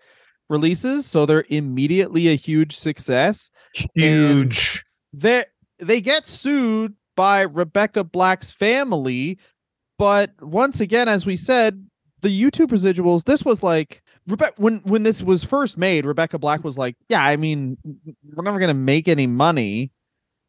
[0.50, 1.06] releases.
[1.06, 3.52] So they're immediately a huge success.
[3.94, 4.84] Huge.
[5.14, 5.46] They
[5.78, 9.38] they get sued by Rebecca Black's family,
[10.00, 11.88] but once again, as we said,
[12.22, 13.26] the YouTube residuals.
[13.26, 16.06] This was like Rebe- when when this was first made.
[16.06, 19.92] Rebecca Black was like, "Yeah, I mean, we're never gonna make any money."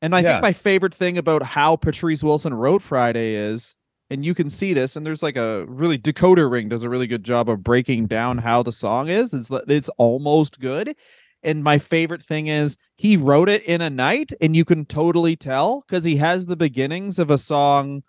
[0.03, 0.33] And I Yeah.
[0.33, 3.75] think my favorite thing about how Patrice Wilson wrote Friday is,
[4.11, 7.07] and you can see this, and there's like a really Decoder Ring does a really
[7.07, 9.35] good job of breaking down how the song is.
[9.35, 10.95] It's it's almost good.
[11.43, 15.37] And my favorite thing is he wrote it in a night, and you can totally
[15.37, 18.03] tell because he has the beginnings of a song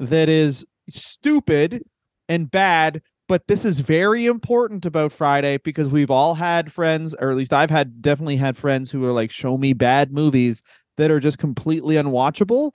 [0.00, 1.84] that is stupid
[2.28, 3.00] and bad.
[3.26, 7.54] But this is very important about Friday because we've all had friends, or at least
[7.54, 10.62] I've had definitely had friends who are like, show me bad movies
[10.98, 12.72] that are just completely unwatchable.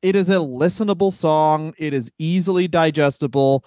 [0.00, 1.74] It is a listenable song.
[1.76, 3.64] It is easily digestible.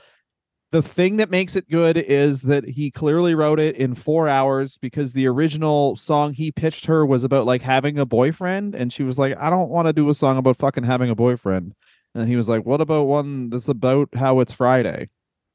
[0.72, 4.78] The thing that makes it good is that he clearly wrote it in four hours
[4.78, 8.76] because the original song he pitched her was about like having a boyfriend.
[8.76, 11.16] And she was like, I don't want to do a song about fucking having a
[11.16, 11.74] boyfriend.
[12.16, 15.10] And he was like, What about one that's about how it's Friday?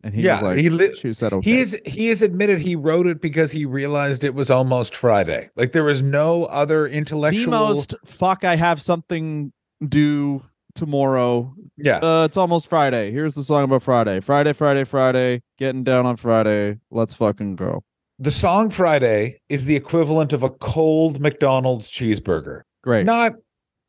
[0.04, 1.50] And he Yeah, was like, he li- She said, Okay.
[1.50, 5.48] He is he has admitted he wrote it because he realized it was almost Friday.
[5.56, 7.50] Like there was no other intellectual.
[7.52, 7.74] the intellectual.
[7.76, 9.52] most fuck, I have something
[9.88, 10.42] due
[10.74, 13.10] tomorrow yeah, Uh, it's almost Friday.
[13.12, 14.20] Here's the song about Friday.
[14.20, 15.42] Friday, Friday, Friday.
[15.58, 16.78] Getting down on Friday.
[16.90, 17.82] Let's fucking go.
[18.18, 22.62] the song Friday is the equivalent of a cold McDonald's cheeseburger.
[22.82, 23.04] Great.
[23.06, 23.32] Not,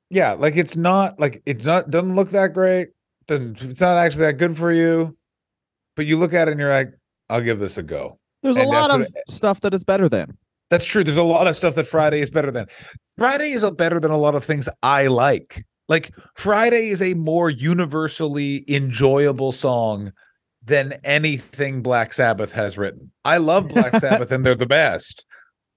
[0.09, 2.89] yeah, like it's not like it's not doesn't look that great.
[3.27, 5.15] Doesn't it's not actually that good for you,
[5.95, 6.91] but you look at it and you're like,
[7.29, 8.19] I'll give this a go.
[8.41, 10.37] There's a lot of that's stuff that it's better than.
[10.69, 11.03] That's true.
[11.03, 12.65] There's a lot of stuff that Friday is better than.
[13.17, 15.63] Friday is a better than a lot of things I like.
[15.87, 20.11] Like Friday is a more universally enjoyable song
[20.65, 23.11] than anything Black Sabbath has written.
[23.25, 25.25] I love Black Sabbath and they're the best.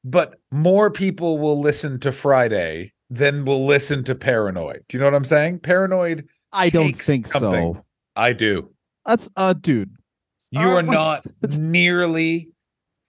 [0.05, 4.85] But more people will listen to Friday than will listen to Paranoid.
[4.89, 5.61] Do you know what I'm saying?
[5.61, 7.75] Paranoid, I don't think something.
[7.75, 7.85] so.
[8.15, 8.73] I do.
[9.05, 9.91] That's uh dude.
[10.61, 12.49] You Uh, are not nearly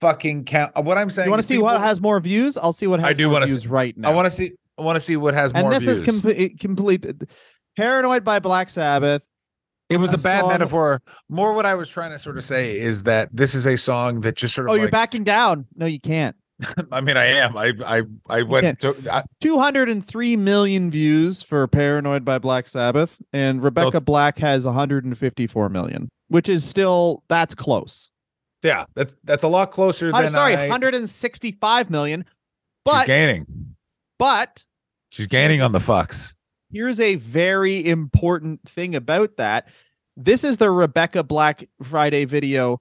[0.00, 0.72] fucking count.
[0.82, 1.26] What I'm saying.
[1.26, 2.56] You want to is see what has more views?
[2.56, 4.10] I'll see what has I do more wanna views see- right now.
[4.10, 4.52] I want to see.
[4.78, 5.96] I want to see what has and more this views.
[5.96, 7.04] is complete complete
[7.76, 9.22] Paranoid by Black Sabbath.
[9.90, 11.02] it was a, a bad song- metaphor.
[11.28, 14.20] More, what I was trying to sort of say is that this is a song
[14.20, 14.72] that just sort of.
[14.72, 15.66] Oh, you're backing down.
[15.74, 16.36] No, you can't.
[16.92, 17.56] I mean, I am.
[17.56, 18.80] I, I, I went.
[18.80, 24.64] To, I, 203 million views for Paranoid by Black Sabbath, and Rebecca Both- Black has
[24.66, 28.10] 154 million, which is still that's close.
[28.62, 30.30] yeah, that's that's a lot closer Uh, than.
[30.30, 32.20] sorry, I, 165 million.
[32.26, 33.74] She's But gaining.
[34.18, 34.64] but
[35.10, 36.34] She's gaining on the fucks.
[36.70, 39.68] here's a very important thing about that.
[40.16, 42.78] This is the Rebecca Black Friday video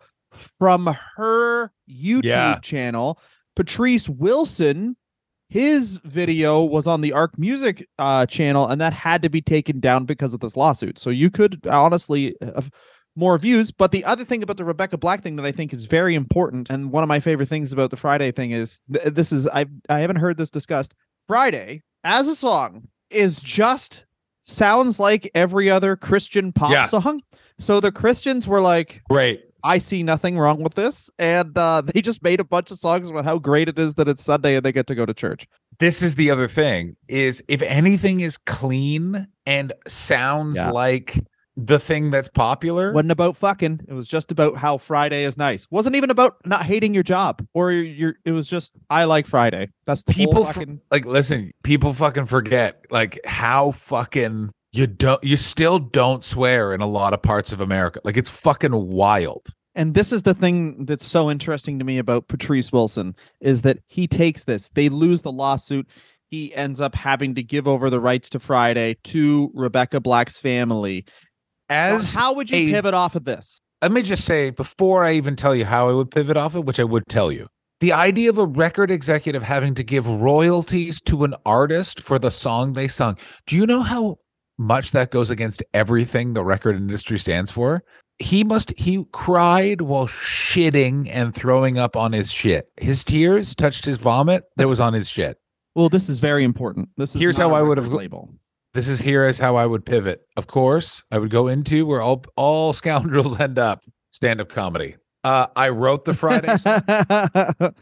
[0.59, 2.59] from her YouTube Yeah.
[2.59, 3.19] channel.
[3.55, 4.97] Patrice Wilson,
[5.49, 9.79] his video was on the Ark Music uh, channel, and that had to be taken
[9.79, 10.99] down because of this lawsuit.
[10.99, 12.69] So you could honestly have
[13.17, 13.71] more views.
[13.71, 16.69] But the other thing about the Rebecca Black thing that I think is very important,
[16.69, 19.65] and one of my favorite things about the Friday thing is th- this is I
[19.89, 20.93] I haven't heard this discussed.
[21.27, 24.05] Friday as a song is just
[24.41, 26.85] sounds like every other Christian pop Yeah.
[26.85, 27.19] song.
[27.59, 29.43] So the Christians were like, Great.
[29.63, 31.09] I see nothing wrong with this.
[31.19, 34.07] And uh, they just made a bunch of songs about how great it is that
[34.07, 35.47] it's Sunday and they get to go to church.
[35.79, 40.71] This is the other thing is if anything is clean and sounds Yeah.
[40.71, 41.19] like
[41.57, 42.93] the thing that's popular.
[42.93, 43.81] Wasn't about fucking.
[43.87, 45.67] It was just about how Friday is nice.
[45.71, 47.83] Wasn't even about not hating your job or your.
[47.83, 49.69] your it was just I like Friday.
[49.85, 50.81] That's the people fucking.
[50.91, 56.81] like listen, people fucking forget like how fucking you don't you still don't swear in
[56.81, 57.99] a lot of parts of America.
[58.03, 59.51] Like it's fucking wild.
[59.73, 63.79] and this is the thing that's so interesting to me about Patrice Wilson is that
[63.87, 64.69] he takes this.
[64.69, 65.87] They lose the lawsuit.
[66.29, 71.05] He ends up having to give over the rights to Friday to Rebecca Black's family.
[71.69, 73.59] Now, As how would you a- pivot off of this?
[73.81, 76.65] let me just say before I even tell you how I would pivot off it,
[76.65, 77.47] which I would tell you.
[77.79, 82.31] The idea of a record executive having to give royalties to an artist for the
[82.31, 83.17] song they sung.
[83.45, 84.17] Do you know how
[84.57, 87.83] much that goes against everything the record industry stands for?
[88.17, 92.65] He must he cried while shitting and throwing up on his shit.
[92.81, 95.37] His tears touched his vomit that was on his shit.
[95.75, 96.89] Well, this is very important.
[96.97, 98.33] This is Here's how I would have record label.
[98.73, 100.21] This is here is how I would pivot.
[100.35, 104.95] Of course, I would go into where all all scoundrels end up, stand-up comedy.
[105.23, 106.55] Uh, I wrote the Friday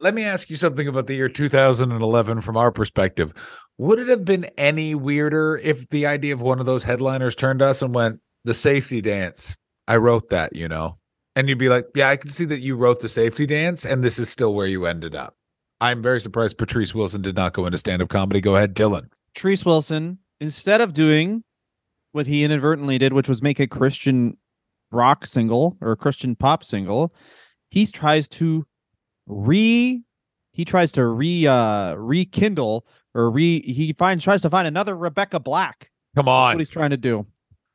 [0.00, 3.32] let me ask you something about the year 2011 from our perspective.
[3.78, 7.62] Would it have been any weirder if the idea of one of those headliners turned
[7.62, 9.56] us and went, the safety dance?
[9.86, 10.98] I wrote that, you know?
[11.36, 14.02] And you'd be like, yeah, I can see that you wrote the safety dance, and
[14.02, 15.34] this is still where you ended up.
[15.80, 18.40] I'm very surprised Patrice Wilson did not go into stand up comedy.
[18.40, 19.06] Go ahead, Dylan.
[19.34, 21.44] Patrice Wilson, instead of doing
[22.12, 24.36] what he inadvertently did, which was make a Christian
[24.90, 27.14] rock single or a Christian pop single,
[27.70, 28.66] he tries to
[29.26, 30.02] re
[30.52, 35.40] he tries to re uh rekindle or re he finds tries to find another Rebecca
[35.40, 35.90] Black.
[36.16, 36.54] Come That's on.
[36.54, 37.26] what he's trying to do.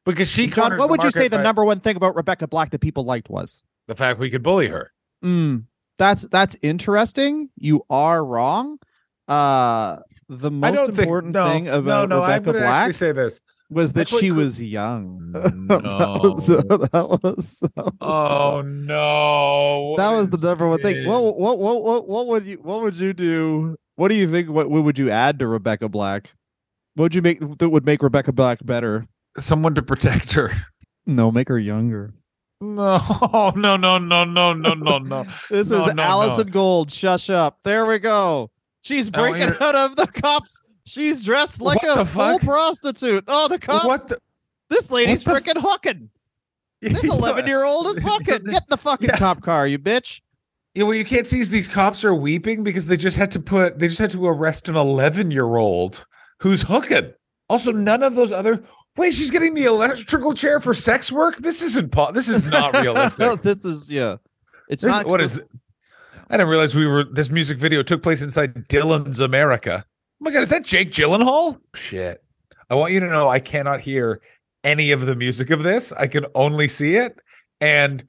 [0.06, 2.80] Because she John, what would you say the number one thing about Rebecca Black that
[2.80, 3.64] people liked was?
[3.88, 4.92] The fact we could bully her.
[5.24, 5.66] Mm,
[5.98, 7.50] that's that's interesting.
[7.58, 8.78] You are wrong.
[9.28, 9.98] Uh
[10.30, 12.24] the I most don't think important no, thing about no, no.
[12.24, 13.42] I'm Rebecca actually Black say this.
[13.70, 15.32] was that quit she cr- was young.
[15.32, 15.40] No.
[15.80, 19.96] that was, that was, that was, Oh no!
[19.98, 21.08] that was the number one thing.
[21.08, 23.76] What, what what what what would you what would you do?
[23.96, 24.50] What do you think?
[24.50, 26.32] What, what would you add to Rebecca Black?
[26.96, 29.08] What would you make that would make Rebecca Black better?
[29.38, 30.52] Someone to protect her.
[31.06, 32.14] No, make her younger.
[32.62, 33.02] No,
[33.56, 35.24] no, no, no, no, no, no, no.
[35.50, 36.90] This No, is no, Allison Gold.
[36.90, 37.60] Shush up.
[37.64, 38.50] There we go.
[38.86, 40.62] She's oh, breaking you out of the cops.
[40.86, 43.24] She's dressed like What a full prostitute.
[43.28, 43.84] Oh, the cops.
[43.84, 44.20] What the?
[44.70, 46.10] this lady's what freaking hooking.
[46.82, 48.26] This 11 year old is hooking.
[48.44, 49.18] Get in the fucking Yeah.
[49.18, 50.22] cop car, you bitch.
[50.76, 53.40] Yeah, well, you can't see is these cops are weeping because they just had to
[53.40, 56.06] put they just had to arrest an 11 year old
[56.42, 57.12] who's hooking.
[57.50, 58.64] Also, none of those other
[58.98, 61.38] wait, she's getting the electrical chair for sex work.
[61.38, 63.42] This isn't po- this is not realistic.
[63.42, 64.18] this is, yeah.
[64.70, 65.44] It's This- not what is?
[66.30, 67.04] I didn't realize we were.
[67.04, 69.86] This music video took place inside Dylan's America.
[69.88, 71.60] Oh my god, is that Jake Gyllenhaal?
[71.76, 72.24] Shit!
[72.70, 74.22] I want you to know I cannot hear
[74.64, 75.92] any of the music of this.
[75.94, 77.20] I can only see it,
[77.62, 78.04] and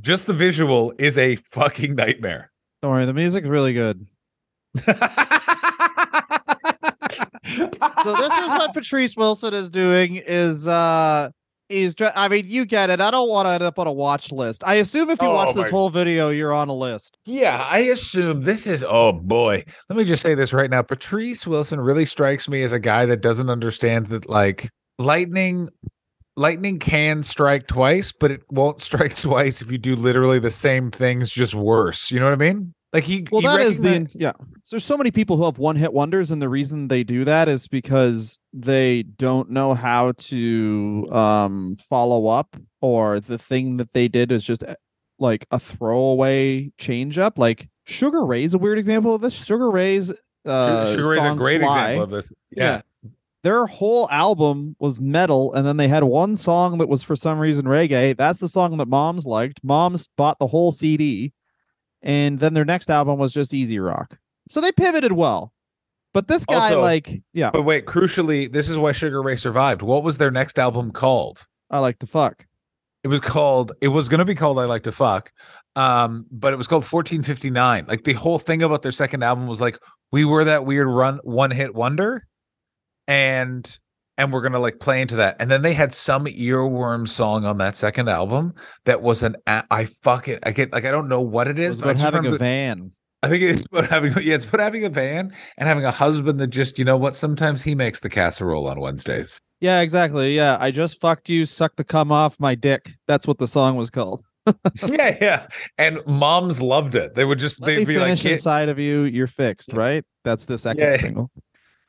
[0.00, 2.50] just the visual is a fucking nightmare.
[2.82, 4.06] Don't worry, the music's really good.
[8.04, 11.30] So this is what Patrice Wilson is doing is uh
[11.94, 13.00] dr- I mean you get it.
[13.00, 14.62] I don't want to end up on a watch list.
[14.66, 17.18] I assume if you Oh watch this whole video you're on a list.
[17.26, 18.84] Yeah, I assume this is.
[18.86, 20.82] Oh boy, let me just say this right now.
[20.82, 25.68] Patrice Wilson really strikes me as a guy that doesn't understand that like lightning,
[26.36, 30.90] lightning can strike twice, but it won't strike twice if you do literally the same
[30.90, 32.10] things, just worse.
[32.10, 32.74] You know what I mean?
[32.92, 33.26] Like he.
[33.30, 34.32] Well, he that is the yeah.
[34.64, 37.24] So there's so many people who have one hit wonders, and the reason they do
[37.24, 43.92] that is because they don't know how to um follow up, or the thing that
[43.92, 44.74] they did is just uh,
[45.18, 47.38] like a throwaway change up.
[47.38, 49.34] Like Sugar Ray's a weird example of this.
[49.34, 50.12] Sugar Ray's
[50.46, 52.32] uh, Sugar Ray's a great Fly, example of this.
[52.50, 52.80] Yeah.
[53.02, 53.10] Yeah.
[53.44, 57.38] Their whole album was metal, and then they had one song that was for some
[57.38, 58.16] reason reggae.
[58.16, 59.60] That's the song that Moms liked.
[59.62, 61.32] Moms bought the whole CD,
[62.02, 64.18] and then their next album was just easy rock.
[64.48, 65.52] So they pivoted well.
[66.14, 69.82] But this guy, Also- like, yeah, But wait, crucially, this is why Sugar Ray survived.
[69.82, 71.46] What was their next album called?
[71.70, 72.46] I like to fuck.
[73.04, 73.72] It was called.
[73.80, 75.30] It was going to be called "I Like to Fuck,"
[75.76, 77.84] um, but it was called 1459.
[77.86, 79.78] Like the whole thing about their second album was like
[80.10, 82.26] we were that weird run one hit wonder,
[83.06, 83.78] and
[84.18, 85.36] and we're gonna like play into that.
[85.40, 88.52] And then they had some earworm song on that second album
[88.84, 90.40] that was an a- I fuck it.
[90.44, 91.70] I get like I don't know what it It is.
[91.76, 92.92] was but having a remember- van.
[93.20, 96.38] I think it's about having yeah, it's about having a van and having a husband
[96.38, 97.16] that just you know what.
[97.16, 99.40] Sometimes he makes the casserole on Wednesdays.
[99.60, 100.36] Yeah, exactly.
[100.36, 102.92] Yeah, I just fucked you, suck the cum off my dick.
[103.08, 104.22] That's what the song was called.
[104.88, 105.46] yeah, yeah.
[105.78, 107.16] And moms loved it.
[107.16, 109.02] They would just Let they'd be like, finish "Kid- inside of you.
[109.02, 110.04] You're fixed, right?
[110.22, 110.96] That's the second Yeah.
[110.96, 111.30] single.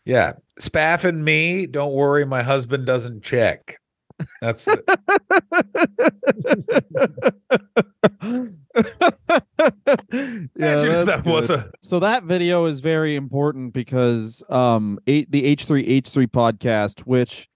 [0.06, 1.66] yeah, Spaff and me.
[1.68, 3.78] Don't worry, my husband doesn't check.
[4.42, 4.84] That's it.
[10.56, 16.28] yeah, that was a So that video is very important because um eight, the H3H3
[16.28, 17.48] podcast, which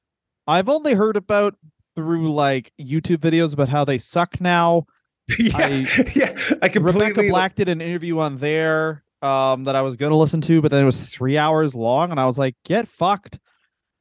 [0.47, 1.55] I've only heard about
[1.95, 4.85] through like YouTube videos about how they suck now.
[5.39, 5.85] yeah, I-
[6.15, 6.35] yeah.
[6.61, 10.41] I completely Rebecca Black did an interview on there um that I was gonna listen
[10.41, 13.39] to, but then it was three hours long, and I was like, get fucked.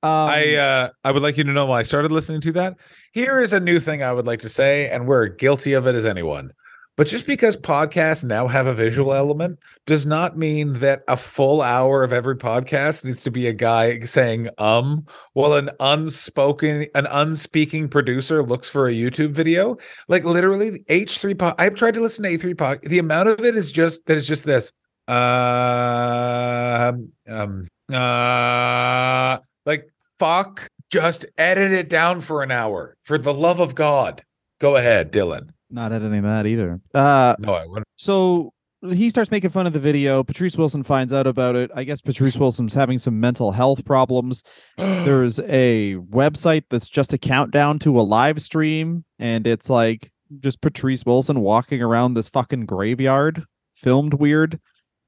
[0.05, 2.77] Um, I uh I would like you to know why I started listening to that.
[3.13, 5.95] Here is a new thing I would like to say, and we're guilty of it
[5.95, 6.53] as anyone.
[6.97, 11.63] But just because podcasts now have a visual element does not mean that a full
[11.63, 17.07] hour of every podcast needs to be a guy saying um while an unspoken an
[17.11, 19.77] unspeaking producer looks for a YouTube video.
[20.09, 22.81] Like literally H3 pod I've tried to listen to H3 pod.
[22.83, 24.73] The amount of it is just that it's just this.
[25.09, 29.89] Um um uh like
[30.19, 34.23] fuck just edit it down for an hour for the love of god
[34.61, 36.81] go ahead dylan not editing that either.
[36.95, 38.53] Uh, no i wouldn't so
[38.91, 40.25] he starts making fun of the video.
[40.25, 41.71] Patrice Wilson finds out about it.
[41.75, 44.43] I guess Patrice Wilson's having some mental health problems.
[44.77, 50.61] There's a website that's just a countdown to a live stream, and it's like just
[50.61, 54.61] Patrice Wilson walking around this fucking graveyard, filmed weird,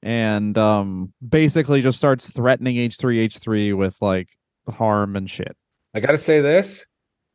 [0.04, 4.28] and um basically just starts threatening H3H3 with like
[4.68, 5.56] harm and shit.
[5.94, 6.86] i gotta say this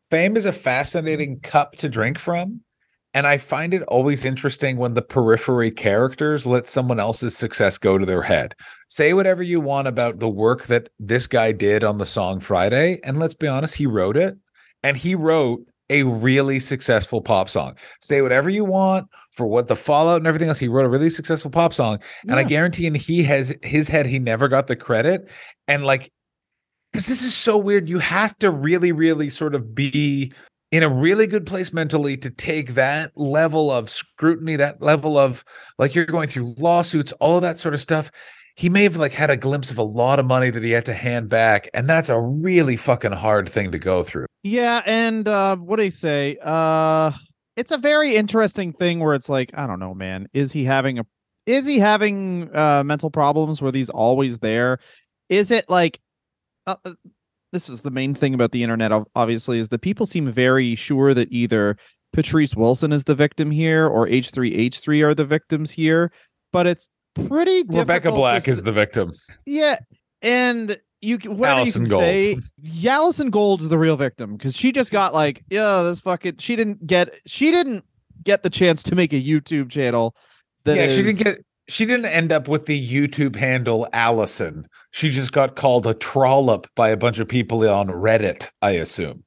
[0.10, 2.62] fame is a fascinating cup to drink from
[3.14, 7.98] and i find it always interesting when the periphery characters let someone else's success go
[7.98, 8.56] to their head
[8.88, 13.00] say whatever you want about the work that this guy did on the song friday
[13.04, 14.36] and let's be honest he wrote it
[14.84, 17.76] and he wrote a really successful pop song.
[18.02, 20.60] Say whatever you want for what the fallout and everything else.
[20.60, 24.06] He wrote a really successful pop song, and I guarantee in he has his head
[24.06, 25.30] he never got the credit.
[25.68, 26.12] And like,
[26.92, 30.32] because this is so weird, you have to really, really sort of be
[30.72, 35.44] in a really good place mentally to take that level of scrutiny, that level of
[35.80, 38.12] like you're going through lawsuits, all of that sort of stuff.
[38.60, 40.84] He may have like had a glimpse of a lot of money that he had
[40.88, 44.26] to hand back, and that's a really fucking hard thing to go through.
[44.44, 46.38] Yeah, and uh what do you say?
[46.44, 47.14] Uh
[47.56, 50.28] it's a very interesting thing where it's like, I don't know, man.
[50.34, 51.06] Is he having a
[51.46, 53.62] is he having uh mental problems?
[53.62, 54.80] Were these always there?
[55.30, 56.02] Is it like
[56.68, 56.96] uh, uh,
[57.54, 61.14] this is the main thing about the internet obviously is that people seem very sure
[61.14, 61.78] that either
[62.12, 66.12] Patrice Wilson is the victim here or H3H3 are the victims here,
[66.52, 66.90] but it's
[67.28, 69.12] pretty Rebecca difficult to Black s- is the victim.
[69.46, 69.78] yeah,
[70.22, 72.02] and you can Allison you can Gold.
[72.02, 72.38] say.
[72.64, 76.38] Yeah, Allison Gold is the real victim because she just got like, yeah, this fucking.
[76.38, 77.14] She didn't get.
[77.26, 77.84] She didn't
[78.24, 80.16] get the chance to make a YouTube channel.
[80.66, 81.38] That yeah, she didn't get.
[81.70, 84.68] She didn't end up with the YouTube handle Allison.
[84.92, 88.50] She just got called a trollop by a bunch of people on Reddit.
[88.62, 89.24] I assume.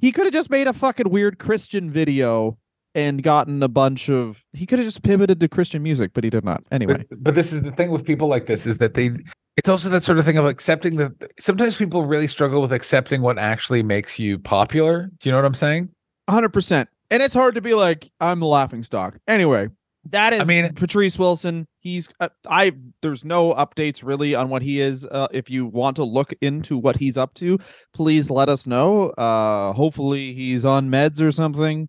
[0.00, 2.58] He could have just made a fucking weird Christian video
[2.94, 4.44] and gotten a bunch of.
[4.52, 6.62] He could have just pivoted to Christian music, but he did not.
[6.70, 9.10] Anyway, But, but this is the thing with people like this is that they.
[9.56, 13.22] It's also that sort of thing of accepting that sometimes people really struggle with accepting
[13.22, 15.10] what actually makes you popular.
[15.20, 15.90] Do you know what I'm saying?
[16.28, 16.88] hundred percent.
[17.10, 19.18] And it's hard to be like, I'm the laughing stock.
[19.28, 19.68] Anyway,
[20.10, 20.40] that is.
[20.40, 21.66] I mean- Patrice Wilson.
[21.78, 22.08] He's.
[22.18, 22.72] Uh, I.
[23.02, 25.06] There's no updates really on what he is.
[25.06, 27.58] Uh, if you want to look into what he's up to,
[27.92, 29.10] please let us know.
[29.10, 31.88] Uh, hopefully he's on meds or something.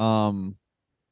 [0.00, 0.56] Um,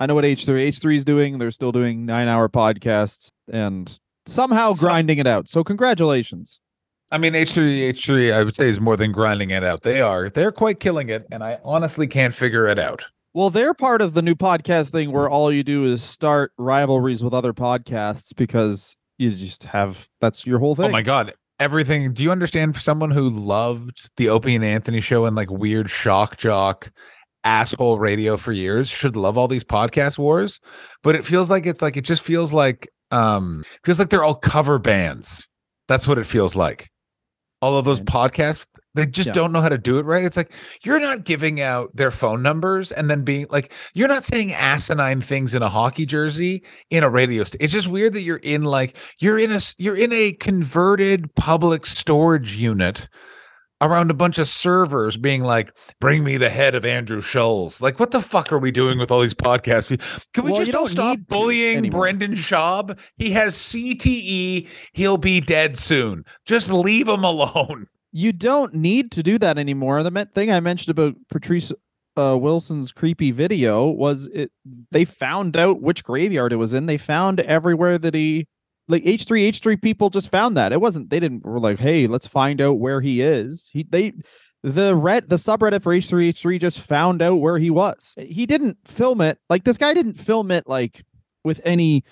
[0.01, 1.39] I know what H three H three is doing.
[1.39, 5.49] They're still doing nine hour podcasts and somehow So- grinding it out.
[5.49, 6.61] So congratulations.
[7.11, 9.81] I mean, H3 H3, I would say is more than grinding it out.
[9.83, 10.29] They are.
[10.29, 13.07] They're quite killing it, and I honestly can't figure it out.
[13.33, 17.25] Well, they're part of the new podcast thing where all you do is start rivalries
[17.25, 20.85] with other podcasts because you just have that's your whole thing.
[20.87, 21.33] Oh my god.
[21.59, 22.13] Everything.
[22.13, 25.89] Do you understand for someone who loved the Opie and Anthony show and like weird
[25.89, 26.91] shock jock
[27.45, 30.61] asshole radio for years should love all these podcast wars,
[31.03, 34.35] but it feels like it's like it just feels like um feels like they're all
[34.35, 35.47] cover bands.
[35.89, 36.89] That's what it feels like.
[37.61, 39.33] All of those podcasts, they just Yeah.
[39.33, 40.25] don't know how to do it right.
[40.25, 40.53] It's like
[40.85, 45.21] you're not giving out their phone numbers and then being like, you're not saying asinine
[45.23, 47.65] things in a hockey jersey in a radio station.
[47.65, 51.87] It's just weird that you're in like you're in a you're in a converted public
[51.87, 53.09] storage unit
[53.81, 57.81] around a bunch of servers being like, bring me the head of Andrew Schulz.
[57.81, 59.89] Like, what the fuck are we doing with all these podcasts?
[60.33, 62.03] Can we Well, just don't don't stop bullying anymore.
[62.03, 62.99] Brendan Schaub?
[63.17, 64.69] He has CTE.
[64.93, 66.25] He'll be dead soon.
[66.47, 67.87] Just leave him alone.
[68.13, 70.03] you don't need to do that anymore.
[70.03, 71.73] The thing I mentioned about Patrice
[72.17, 74.51] uh, Wilson's creepy video was it.
[74.91, 76.87] They found out which graveyard it was in.
[76.87, 78.49] They found everywhere that he,
[78.89, 80.73] like H three H three people just found that.
[80.73, 81.11] It wasn't.
[81.11, 83.71] They didn't were like, hey, let's find out where he is.
[83.73, 84.15] He they.
[84.65, 88.17] The red the subreddit for H3H3 just found out where he was.
[88.19, 89.39] He didn't film it.
[89.49, 91.05] Like this guy didn't film it like
[91.45, 92.03] with any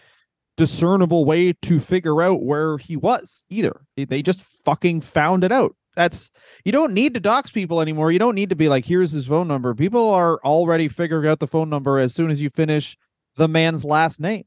[0.57, 3.83] discernible way to figure out where he was either.
[3.97, 5.75] They just fucking found it out.
[5.97, 6.31] That's
[6.65, 8.13] you don't need to dox people anymore.
[8.13, 9.75] You don't need to be like, here's his phone number.
[9.75, 12.97] People are already figuring out the phone number as soon as you finish
[13.37, 14.45] the man's last name.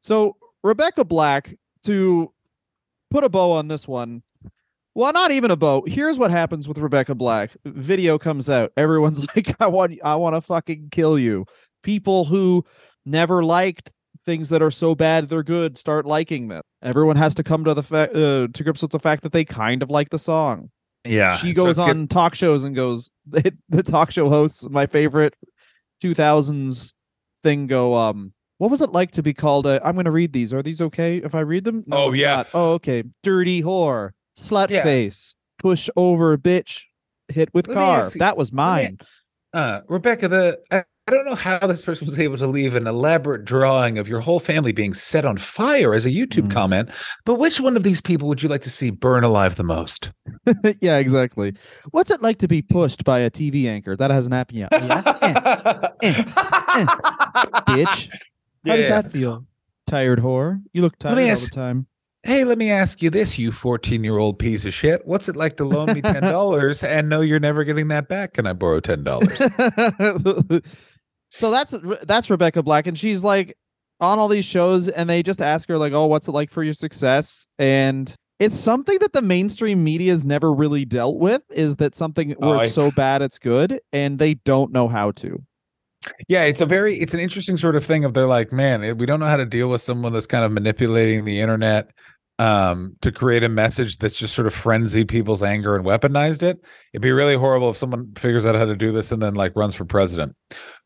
[0.00, 2.32] So Rebecca Black, to
[3.10, 4.22] put a bow on this one,
[4.94, 5.84] well, not even a bow.
[5.86, 7.52] Here's what happens with Rebecca Black.
[7.64, 8.72] Video comes out.
[8.76, 11.46] Everyone's like, I want I want to fucking kill you.
[11.82, 12.64] People who
[13.06, 13.92] never liked
[14.26, 16.60] things that are so bad they're good start liking them.
[16.82, 19.42] Everyone has to come to the fa- uh, to grips with the fact that they
[19.44, 20.70] kind of like the song
[21.06, 21.34] Yeah.
[21.38, 25.34] she goes on talk shows and goes the, the talk show hosts my favorite
[26.02, 26.92] 2000s
[27.42, 30.52] thing go um what was it like to be called a i'm gonna read these.
[30.52, 31.84] Are these okay if i read them?
[31.90, 32.36] Oh, yeah.
[32.36, 32.48] not.
[32.54, 33.02] oh okay.
[33.22, 34.10] Dirty whore.
[34.36, 34.82] Slut Yeah.
[34.84, 35.34] face.
[35.58, 36.82] Push over bitch.
[37.28, 38.04] Hit with Let car.
[38.04, 38.98] you- that was me- mine.
[39.52, 42.86] Uh, Rebecca, the I, I don't know how this person was able to leave an
[42.86, 46.50] elaborate drawing of your whole family being set on fire as a YouTube Mm.
[46.50, 46.90] comment,
[47.24, 50.12] but which one of these people would you like to see burn alive the most?
[50.82, 51.54] yeah exactly.
[51.92, 53.96] What's it like to be pushed by a tv anchor?
[53.96, 54.68] That hasn't happened yet.
[54.72, 56.12] Yeah eh,
[57.66, 58.08] bitch
[58.66, 59.44] how does that feel
[59.86, 61.86] tired whore you look tired all ask- the time
[62.24, 65.00] Hey, let me ask you this, you 14 year old piece of shit.
[65.06, 68.34] What's it like to loan me $10 and know you're never getting that back?
[68.34, 70.62] Can I borrow $10?
[71.30, 73.56] so that's that's Rebecca Black, and she's like
[74.00, 76.62] on all these shows, and they just ask her like, "Oh, what's it like for
[76.62, 81.42] your success?" And it's something that the mainstream media has never really dealt with.
[81.50, 84.88] Is that something where Oh, it's I- so bad it's good, and they don't know
[84.88, 85.42] how to.
[86.28, 88.92] Yeah, it's a very it's an interesting sort of thing of they're like, man, eh,
[88.92, 91.90] we don't know how to deal with someone that's kind of manipulating the internet
[92.40, 96.64] um to create a message that's just sort of frenzied people's anger and weaponized it.
[96.92, 99.56] It'd be really horrible if someone figures out how to do this and then like
[99.56, 100.36] runs for president.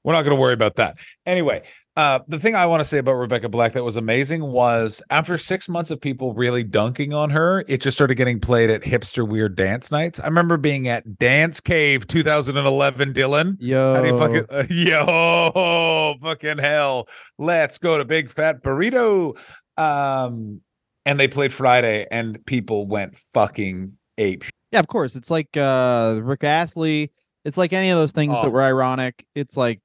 [0.02, 0.96] We're not going to worry about that.
[1.26, 1.62] Anyway,
[1.96, 5.36] uh the thing I want to say about Rebecca Black that was amazing was after
[5.36, 9.28] 6 months of people really dunking on her, it just started getting played at hipster
[9.28, 10.18] weird dance nights.
[10.18, 13.56] I remember being at Dance Cave 2011 Dylan.
[13.60, 17.08] Yo, How do you fucking uh, yo fucking hell?
[17.38, 19.36] Let's go to Big Fat Burrito.
[19.76, 20.60] Um,
[21.04, 24.44] and they played Friday, and people went fucking ape.
[24.70, 25.16] yeah, of course.
[25.16, 27.10] It's like uh Rick Astley.
[27.44, 28.42] It's like any of those things Oh.
[28.44, 29.26] that were ironic.
[29.34, 29.80] It's like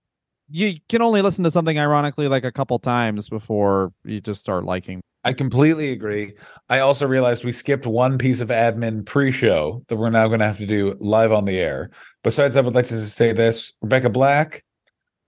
[0.49, 4.63] you can only listen to something ironically like a couple times before you just start
[4.63, 5.01] liking.
[5.23, 6.33] I completely agree.
[6.69, 10.45] I also realized we skipped one piece of admin pre-show that we're now going to
[10.45, 11.89] have to do live on the air.
[12.23, 14.63] Besides, I would like to say this, Rebecca Black.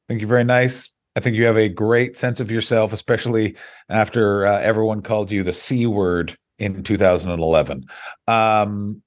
[0.08, 0.90] Thank you very nice.
[1.16, 3.58] I think you have a great sense of yourself, especially
[3.90, 7.84] after uh, everyone called you the C word in 2011.
[8.28, 9.02] Um,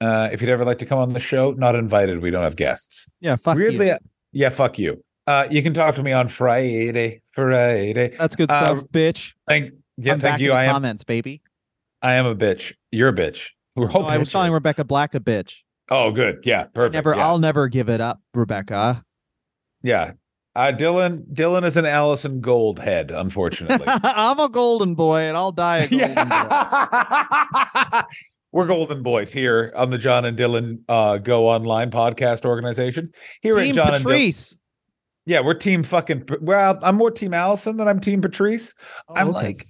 [0.00, 2.20] uh, if you'd ever like to come on the show, not invited.
[2.20, 3.08] We don't have guests.
[3.20, 3.62] Yeah, fuck you.
[3.62, 3.92] Weirdly,
[4.32, 5.04] yeah, fuck you.
[5.26, 7.22] Uh, you can talk to me on Friday.
[7.32, 8.14] Friday.
[8.18, 9.34] That's good uh, stuff, bitch.
[9.48, 10.52] Thank, yeah, I'm thank you.
[10.52, 10.72] I am.
[10.72, 11.42] comments, baby.
[12.02, 12.74] I am a bitch.
[12.90, 13.50] You're a bitch.
[13.76, 14.52] We're No, I was calling.
[14.52, 15.60] Rebecca Black a bitch.
[15.90, 16.40] Oh, good.
[16.44, 16.94] Yeah, perfect.
[16.94, 17.26] Never, yeah.
[17.26, 19.04] I'll never give it up, Rebecca.
[19.82, 20.12] yeah.
[20.54, 23.86] Uh, Dylan, Dylan is an Allison Gold head, unfortunately.
[23.88, 26.20] I'm a golden boy, and I'll die a golden boy.
[26.24, 28.02] yeah.
[28.52, 33.10] We're golden boys here on the John and Dylan uh, Go Online podcast organization.
[33.40, 34.58] Here Team at John and Dylan.
[35.24, 36.28] Yeah, we're team fucking.
[36.40, 38.74] Well, I'm more team Allison than I'm team Patrice.
[39.08, 39.34] Oh, I'm okay.
[39.34, 39.66] like,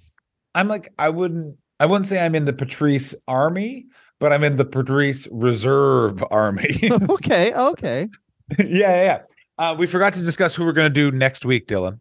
[0.55, 3.85] I'm like, I wouldn't, I wouldn't say I'm in the Patrice army,
[4.19, 6.79] but I'm in the Patrice Reserve Army.
[7.09, 8.07] okay, okay.
[8.57, 9.03] yeah, yeah.
[9.03, 9.19] yeah.
[9.59, 11.99] Uh, we forgot to discuss who we're going to do next week, Dylan,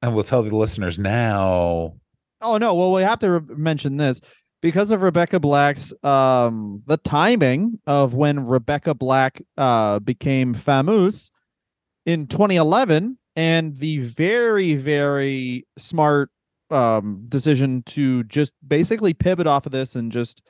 [0.00, 1.94] and we'll tell the listeners now.
[2.40, 4.20] Oh no, well we have to re- mention this
[4.62, 11.30] because of Rebecca Black's um the timing of when Rebecca Black uh became famous
[12.06, 16.30] in 2011 and the very very smart
[16.70, 20.42] um decision to just basically pivot off of this and just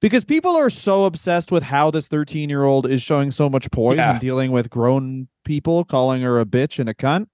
[0.00, 3.70] because people are so obsessed with how this 13 year old is showing so much
[3.70, 4.12] poise Yeah.
[4.12, 7.26] and dealing with grown people calling her a bitch and a cunt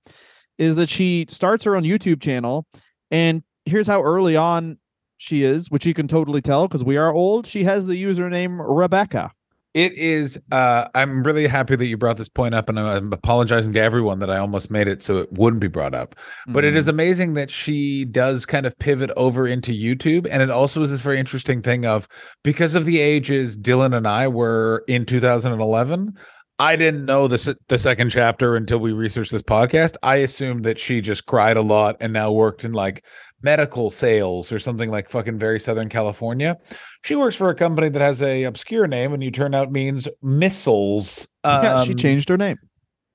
[0.58, 2.66] is that she starts her own YouTube channel
[3.10, 4.78] and here's how early on
[5.16, 7.46] she is, which you can totally tell because we are old.
[7.46, 9.32] She has the username Rebecca.
[9.72, 10.36] It is.
[10.50, 13.80] Uh, I'm really happy that you brought this point up, and I'm, I'm apologizing to
[13.80, 16.16] everyone that I almost made it so it wouldn't be brought up.
[16.48, 20.50] But it is amazing that she does kind of pivot over into YouTube, and it
[20.50, 22.08] also is this very interesting thing of
[22.42, 26.14] because of the ages Dylan and I were in 2011.
[26.58, 29.94] I didn't know the the second chapter until we researched this podcast.
[30.02, 33.02] I assumed that she just cried a lot and now worked in like
[33.42, 36.56] medical sales or something like fucking very Southern California.
[37.04, 40.08] She works for a company that has a obscure name, and you turn out means
[40.22, 41.26] missiles.
[41.44, 42.56] yeah, she Um, changed her name.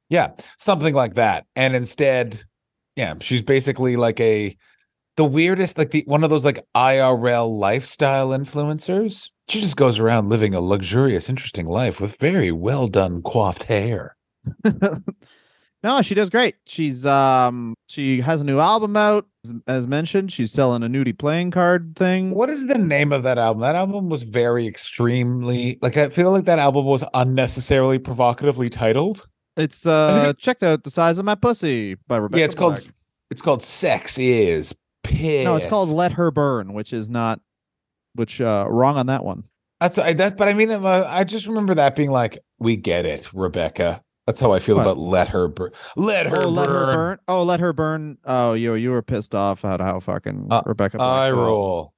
[0.10, 1.46] yeah, something like that.
[1.56, 2.42] And instead,
[2.96, 4.56] yeah, she's basically like a
[5.18, 9.30] the weirdest, like the one of those like IRL lifestyle influencers.
[9.48, 14.16] She just goes around living a luxurious, interesting life with very well done coiffed hair.
[15.86, 16.56] No, she does great.
[16.66, 20.32] She's um she has a new album out as, as mentioned.
[20.32, 22.32] She's selling a nudie playing card thing.
[22.32, 23.62] What is the name of that album?
[23.62, 29.28] That album was very extremely like I feel like that album was unnecessarily provocatively titled.
[29.58, 32.40] It's uh checked out the size of my pussy by Rebecca.
[32.40, 32.92] yeah, it's called
[33.30, 34.74] it's called Sex is
[35.04, 35.46] Piss.
[35.46, 37.42] No, it's called Let Her Burn, which is not
[38.16, 39.44] which uh wrong on that one.
[39.80, 43.06] That's I that, but I mean, uh, I just remember that being like, "We get
[43.06, 44.82] it, Rebecca." That's how I feel What?
[44.84, 45.70] about let her burn.
[45.96, 46.54] Let her oh, burn.
[46.56, 47.20] let her burn.
[47.28, 48.18] Oh, let her burn.
[48.26, 50.98] Oh, you you were pissed off at how fucking Uh, Rebecca.
[50.98, 51.38] Black I felt.
[51.38, 51.94] roll.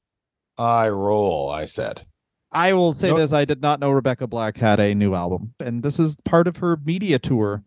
[0.57, 1.49] I roll.
[1.49, 2.03] I said.
[2.51, 5.53] I will say No- this: I did not know Rebecca Black had a new album,
[5.59, 7.63] and this is part of her media tour.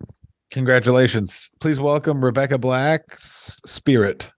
[0.51, 1.51] Congratulations.
[1.61, 4.31] Please welcome Rebecca Black's spirit.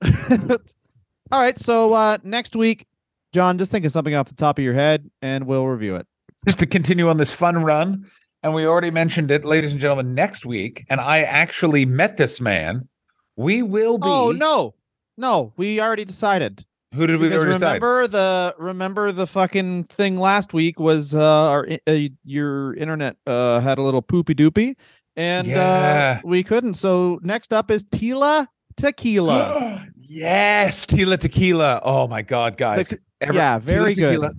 [0.02, 2.86] All right, so uh next week,
[3.32, 6.06] John, just think of something off the top of your head, and we'll review it.
[6.46, 8.06] Just to continue on this fun run,
[8.42, 10.14] and we already mentioned it, ladies and gentlemen.
[10.14, 12.88] Next week, and I actually met this man.
[13.36, 14.06] We will be.
[14.08, 14.74] Oh no,
[15.16, 16.64] no, we already decided.
[16.94, 17.66] Who did we already decide?
[17.82, 21.20] remember the remember the fucking thing last week was uh
[21.50, 24.74] our uh, your internet uh had a little poopy doopy
[25.14, 26.18] and Yeah.
[26.18, 26.74] uh we couldn't.
[26.74, 28.46] So next up is Tila
[28.78, 29.86] Tequila.
[29.96, 31.80] yes, Tila Tequila.
[31.84, 32.96] Oh my God, guys!
[33.20, 34.10] Every- yeah, very Tila good.
[34.10, 34.32] Tequila,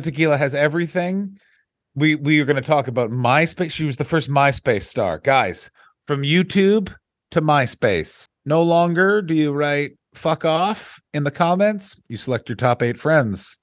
[0.00, 1.38] Tila Tequila has everything.
[1.98, 3.72] We we are going to talk about MySpace.
[3.72, 5.68] She was the first MySpace star, guys.
[6.04, 6.94] From YouTube
[7.32, 8.24] to MySpace.
[8.46, 11.96] No longer do you write "fuck off" in the comments.
[12.08, 13.58] You select your top eight friends,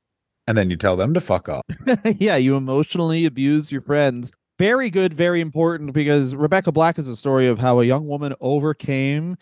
[0.47, 1.61] and then you tell them to fuck off.
[2.19, 4.33] yeah, you emotionally abuse your friends.
[4.59, 8.33] Very good, very important because Rebecca Black is a story of how a young woman
[8.41, 9.37] overcame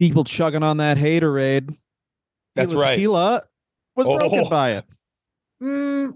[0.00, 1.76] people chugging on that haterade.
[2.54, 2.94] That's right.
[2.96, 3.42] Tequila
[3.96, 4.48] was broken Oh.
[4.48, 4.84] by it.
[5.62, 6.12] Mm,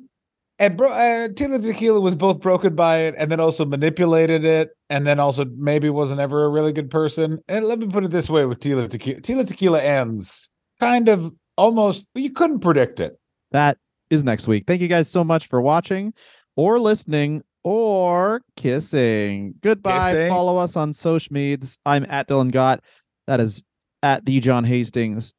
[0.59, 4.71] and bro, uh, Tila Tequila was both broken by it, and then also manipulated it,
[4.91, 7.39] and then also maybe wasn't ever a really good person.
[7.49, 10.51] And let me put it this way: with Tila Tequila, Tila Tequila ends
[10.81, 12.07] kind of almost.
[12.15, 13.19] You couldn't predict it.
[13.53, 13.79] That
[14.11, 14.65] is next week.
[14.67, 16.13] Thank you guys so much for watching
[16.57, 19.55] or listening or kissing.
[19.61, 20.13] Goodbye.
[20.13, 20.31] Kissing.
[20.31, 21.79] Follow us on social medias.
[21.87, 22.83] I'm at Dylan Gott.
[23.27, 23.63] That is
[24.03, 25.35] at the John Hastings.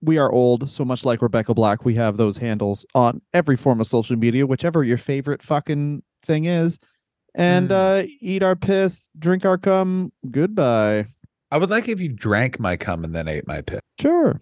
[0.00, 1.84] We are old, so much like Rebecca Black.
[1.84, 6.44] We have those handles on every form of social media, whichever your favorite fucking thing
[6.44, 6.78] is.
[7.34, 8.04] And Mm.
[8.04, 10.12] uh eat our piss, drink our cum.
[10.30, 11.06] Goodbye.
[11.50, 13.80] I would like if you drank my cum and then ate my piss.
[14.00, 14.40] Sure.